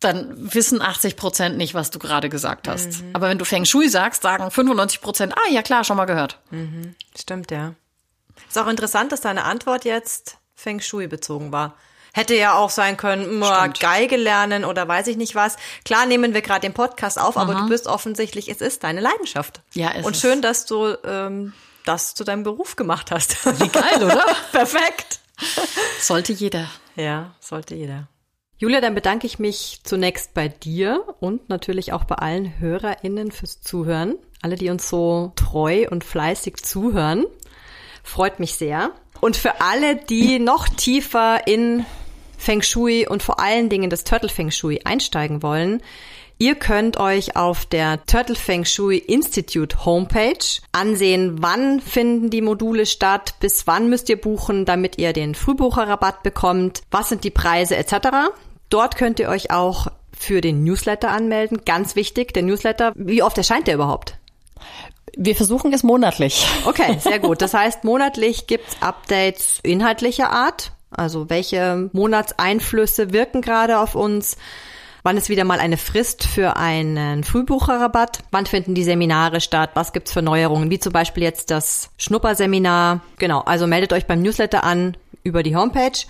dann 0.00 0.52
wissen 0.52 0.82
80 0.82 1.16
Prozent 1.16 1.56
nicht, 1.56 1.74
was 1.74 1.90
du 1.90 2.00
gerade 2.00 2.28
gesagt 2.28 2.66
hast. 2.66 3.02
Mhm. 3.02 3.10
Aber 3.12 3.28
wenn 3.28 3.38
du 3.38 3.44
Feng 3.44 3.64
Shui 3.64 3.88
sagst, 3.88 4.22
sagen 4.22 4.50
95 4.50 5.00
Prozent, 5.00 5.34
ah 5.36 5.52
ja 5.52 5.62
klar, 5.62 5.84
schon 5.84 5.96
mal 5.96 6.06
gehört. 6.06 6.40
Mhm. 6.50 6.96
Stimmt, 7.16 7.52
ja. 7.52 7.74
Ist 8.48 8.58
auch 8.58 8.66
interessant, 8.66 9.12
dass 9.12 9.20
deine 9.20 9.44
Antwort 9.44 9.84
jetzt 9.84 10.38
Feng 10.56 10.80
Shui 10.80 11.06
bezogen 11.06 11.52
war. 11.52 11.76
Hätte 12.14 12.34
ja 12.34 12.54
auch 12.54 12.68
sein 12.70 12.96
können, 12.98 13.38
mua, 13.38 13.68
Geige 13.68 14.16
lernen 14.16 14.64
oder 14.66 14.86
weiß 14.86 15.06
ich 15.06 15.16
nicht 15.16 15.34
was. 15.34 15.56
Klar 15.84 16.04
nehmen 16.06 16.34
wir 16.34 16.42
gerade 16.42 16.60
den 16.60 16.74
Podcast 16.74 17.18
auf, 17.18 17.36
aber 17.38 17.54
du 17.54 17.68
bist 17.68 17.86
offensichtlich, 17.86 18.48
es 18.48 18.60
ist 18.60 18.84
deine 18.84 19.00
Leidenschaft. 19.00 19.62
Ja, 19.72 19.90
ist 19.90 20.04
Und 20.04 20.14
es. 20.16 20.20
schön, 20.20 20.42
dass 20.42 20.66
du 20.66 20.94
ähm, 21.04 21.54
das 21.86 22.14
zu 22.14 22.24
deinem 22.24 22.42
Beruf 22.42 22.76
gemacht 22.76 23.10
hast. 23.10 23.44
Wie 23.60 23.68
geil, 23.68 24.04
oder? 24.04 24.24
Perfekt. 24.52 25.20
Sollte 26.00 26.32
jeder. 26.32 26.68
Ja, 26.96 27.34
sollte 27.40 27.74
jeder. 27.74 28.08
Julia, 28.58 28.80
dann 28.80 28.94
bedanke 28.94 29.26
ich 29.26 29.38
mich 29.38 29.80
zunächst 29.82 30.34
bei 30.34 30.48
dir 30.48 31.02
und 31.18 31.48
natürlich 31.48 31.92
auch 31.92 32.04
bei 32.04 32.16
allen 32.16 32.60
HörerInnen 32.60 33.32
fürs 33.32 33.60
Zuhören. 33.60 34.16
Alle, 34.42 34.56
die 34.56 34.70
uns 34.70 34.88
so 34.88 35.32
treu 35.34 35.86
und 35.90 36.04
fleißig 36.04 36.62
zuhören. 36.62 37.24
Freut 38.04 38.38
mich 38.38 38.54
sehr. 38.54 38.90
Und 39.20 39.36
für 39.36 39.60
alle, 39.60 39.96
die 39.96 40.38
noch 40.38 40.68
tiefer 40.68 41.46
in 41.46 41.86
Feng 42.42 42.60
Shui 42.60 43.06
und 43.06 43.22
vor 43.22 43.38
allen 43.38 43.68
Dingen 43.68 43.88
das 43.88 44.02
Turtle 44.02 44.28
Feng 44.28 44.50
Shui 44.50 44.80
einsteigen 44.84 45.42
wollen, 45.42 45.80
Ihr 46.38 46.56
könnt 46.56 46.96
euch 46.96 47.36
auf 47.36 47.66
der 47.66 48.04
Turtle 48.06 48.34
Feng 48.34 48.64
Shui 48.64 48.98
Institute 48.98 49.84
Homepage 49.84 50.44
ansehen, 50.72 51.40
wann 51.40 51.80
finden 51.80 52.30
die 52.30 52.40
Module 52.40 52.84
statt, 52.84 53.34
bis 53.38 53.68
wann 53.68 53.88
müsst 53.88 54.08
ihr 54.08 54.20
buchen, 54.20 54.64
damit 54.64 54.98
ihr 54.98 55.12
den 55.12 55.36
Frühbucherrabatt 55.36 56.24
bekommt, 56.24 56.82
was 56.90 57.10
sind 57.10 57.22
die 57.22 57.30
Preise 57.30 57.76
etc. 57.76 58.08
Dort 58.70 58.96
könnt 58.96 59.20
ihr 59.20 59.28
euch 59.28 59.52
auch 59.52 59.86
für 60.18 60.40
den 60.40 60.64
Newsletter 60.64 61.10
anmelden. 61.10 61.60
Ganz 61.64 61.94
wichtig, 61.94 62.34
der 62.34 62.42
Newsletter, 62.42 62.92
wie 62.96 63.22
oft 63.22 63.38
erscheint 63.38 63.68
der 63.68 63.76
überhaupt? 63.76 64.16
Wir 65.16 65.36
versuchen 65.36 65.72
es 65.72 65.84
monatlich. 65.84 66.44
Okay, 66.64 66.98
sehr 66.98 67.20
gut. 67.20 67.40
Das 67.40 67.54
heißt, 67.54 67.84
monatlich 67.84 68.48
gibt's 68.48 68.78
Updates 68.80 69.60
inhaltlicher 69.62 70.30
Art. 70.32 70.72
Also 70.96 71.30
welche 71.30 71.90
Monatseinflüsse 71.92 73.12
wirken 73.12 73.42
gerade 73.42 73.78
auf 73.78 73.94
uns? 73.94 74.36
Wann 75.04 75.16
ist 75.16 75.28
wieder 75.28 75.44
mal 75.44 75.58
eine 75.58 75.78
Frist 75.78 76.24
für 76.24 76.56
einen 76.56 77.24
Frühbucherrabatt? 77.24 78.20
Wann 78.30 78.46
finden 78.46 78.74
die 78.74 78.84
Seminare 78.84 79.40
statt? 79.40 79.70
Was 79.74 79.92
gibt's 79.92 80.12
für 80.12 80.22
Neuerungen? 80.22 80.70
Wie 80.70 80.78
zum 80.78 80.92
Beispiel 80.92 81.24
jetzt 81.24 81.50
das 81.50 81.90
Schnupperseminar. 81.98 83.00
Genau, 83.18 83.40
also 83.40 83.66
meldet 83.66 83.92
euch 83.92 84.06
beim 84.06 84.22
Newsletter 84.22 84.62
an 84.62 84.96
über 85.24 85.42
die 85.42 85.56
Homepage. 85.56 86.06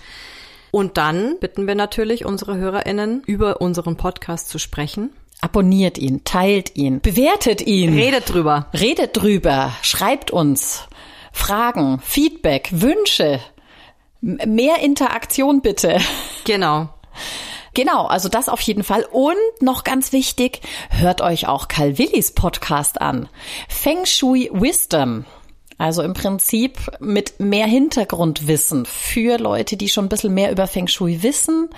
Und 0.69 0.97
dann 0.97 1.37
bitten 1.39 1.65
wir 1.67 1.75
natürlich 1.75 2.25
unsere 2.25 2.57
HörerInnen, 2.57 3.23
über 3.25 3.61
unseren 3.61 3.97
Podcast 3.97 4.49
zu 4.49 4.59
sprechen. 4.59 5.09
Abonniert 5.41 5.97
ihn, 5.97 6.23
teilt 6.23 6.75
ihn, 6.75 7.01
bewertet 7.01 7.61
ihn. 7.61 7.95
Redet 7.95 8.31
drüber. 8.31 8.67
Redet 8.73 9.17
drüber, 9.17 9.73
schreibt 9.81 10.31
uns 10.31 10.87
Fragen, 11.31 11.99
Feedback, 11.99 12.69
Wünsche, 12.71 13.39
mehr 14.23 14.79
Interaktion 14.81 15.61
bitte. 15.61 15.99
Genau. 16.45 16.89
Genau, 17.73 18.05
also 18.05 18.27
das 18.29 18.49
auf 18.49 18.59
jeden 18.61 18.83
Fall. 18.83 19.05
Und 19.11 19.35
noch 19.61 19.83
ganz 19.83 20.11
wichtig, 20.11 20.61
hört 20.89 21.21
euch 21.21 21.47
auch 21.47 21.67
Karl 21.69 21.97
Willis 21.97 22.33
Podcast 22.33 22.99
an. 23.01 23.29
Feng 23.69 24.05
Shui 24.05 24.49
Wisdom. 24.53 25.25
Also 25.79 26.03
im 26.03 26.13
Prinzip 26.13 26.77
mit 26.99 27.39
mehr 27.39 27.65
Hintergrundwissen 27.65 28.85
für 28.85 29.37
Leute, 29.39 29.75
die 29.77 29.89
schon 29.89 30.05
ein 30.05 30.09
bisschen 30.09 30.33
mehr 30.33 30.51
über 30.51 30.67
Feng 30.67 30.87
Shui 30.87 31.23
wissen 31.23 31.69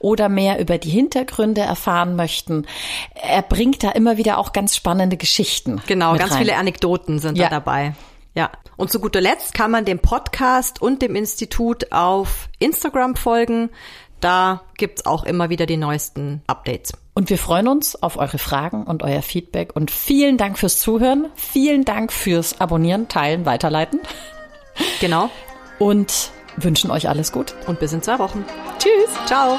oder 0.00 0.28
mehr 0.28 0.58
über 0.58 0.76
die 0.78 0.90
Hintergründe 0.90 1.60
erfahren 1.60 2.16
möchten. 2.16 2.66
Er 3.14 3.42
bringt 3.42 3.84
da 3.84 3.90
immer 3.90 4.16
wieder 4.16 4.38
auch 4.38 4.52
ganz 4.52 4.74
spannende 4.74 5.16
Geschichten. 5.16 5.80
Genau, 5.86 6.16
ganz 6.16 6.32
rein. 6.32 6.38
viele 6.38 6.56
Anekdoten 6.56 7.20
sind 7.20 7.36
Ja. 7.38 7.44
da 7.44 7.56
dabei. 7.60 7.94
Ja. 8.34 8.50
Und 8.76 8.90
zu 8.90 9.00
guter 9.00 9.20
Letzt 9.20 9.54
kann 9.54 9.70
man 9.70 9.84
dem 9.84 10.00
Podcast 10.00 10.82
und 10.82 11.02
dem 11.02 11.14
Institut 11.14 11.92
auf 11.92 12.48
Instagram 12.58 13.16
folgen. 13.16 13.70
Da 14.20 14.62
gibt's 14.76 15.06
auch 15.06 15.24
immer 15.24 15.50
wieder 15.50 15.66
die 15.66 15.76
neuesten 15.76 16.42
Updates. 16.46 16.92
Und 17.14 17.30
wir 17.30 17.38
freuen 17.38 17.68
uns 17.68 18.02
auf 18.02 18.16
eure 18.16 18.38
Fragen 18.38 18.84
und 18.84 19.02
euer 19.02 19.22
Feedback. 19.22 19.76
Und 19.76 19.90
vielen 19.90 20.36
Dank 20.36 20.58
fürs 20.58 20.80
Zuhören. 20.80 21.26
Vielen 21.36 21.84
Dank 21.84 22.12
fürs 22.12 22.60
Abonnieren, 22.60 23.08
Teilen, 23.08 23.46
Weiterleiten. 23.46 24.00
Genau. 25.00 25.30
Und 25.78 26.30
wünschen 26.56 26.90
euch 26.90 27.08
alles 27.08 27.30
gut. 27.30 27.54
Und 27.66 27.78
bis 27.78 27.92
in 27.92 28.02
zwei 28.02 28.18
Wochen. 28.18 28.44
Tschüss. 28.78 29.10
Ciao. 29.26 29.58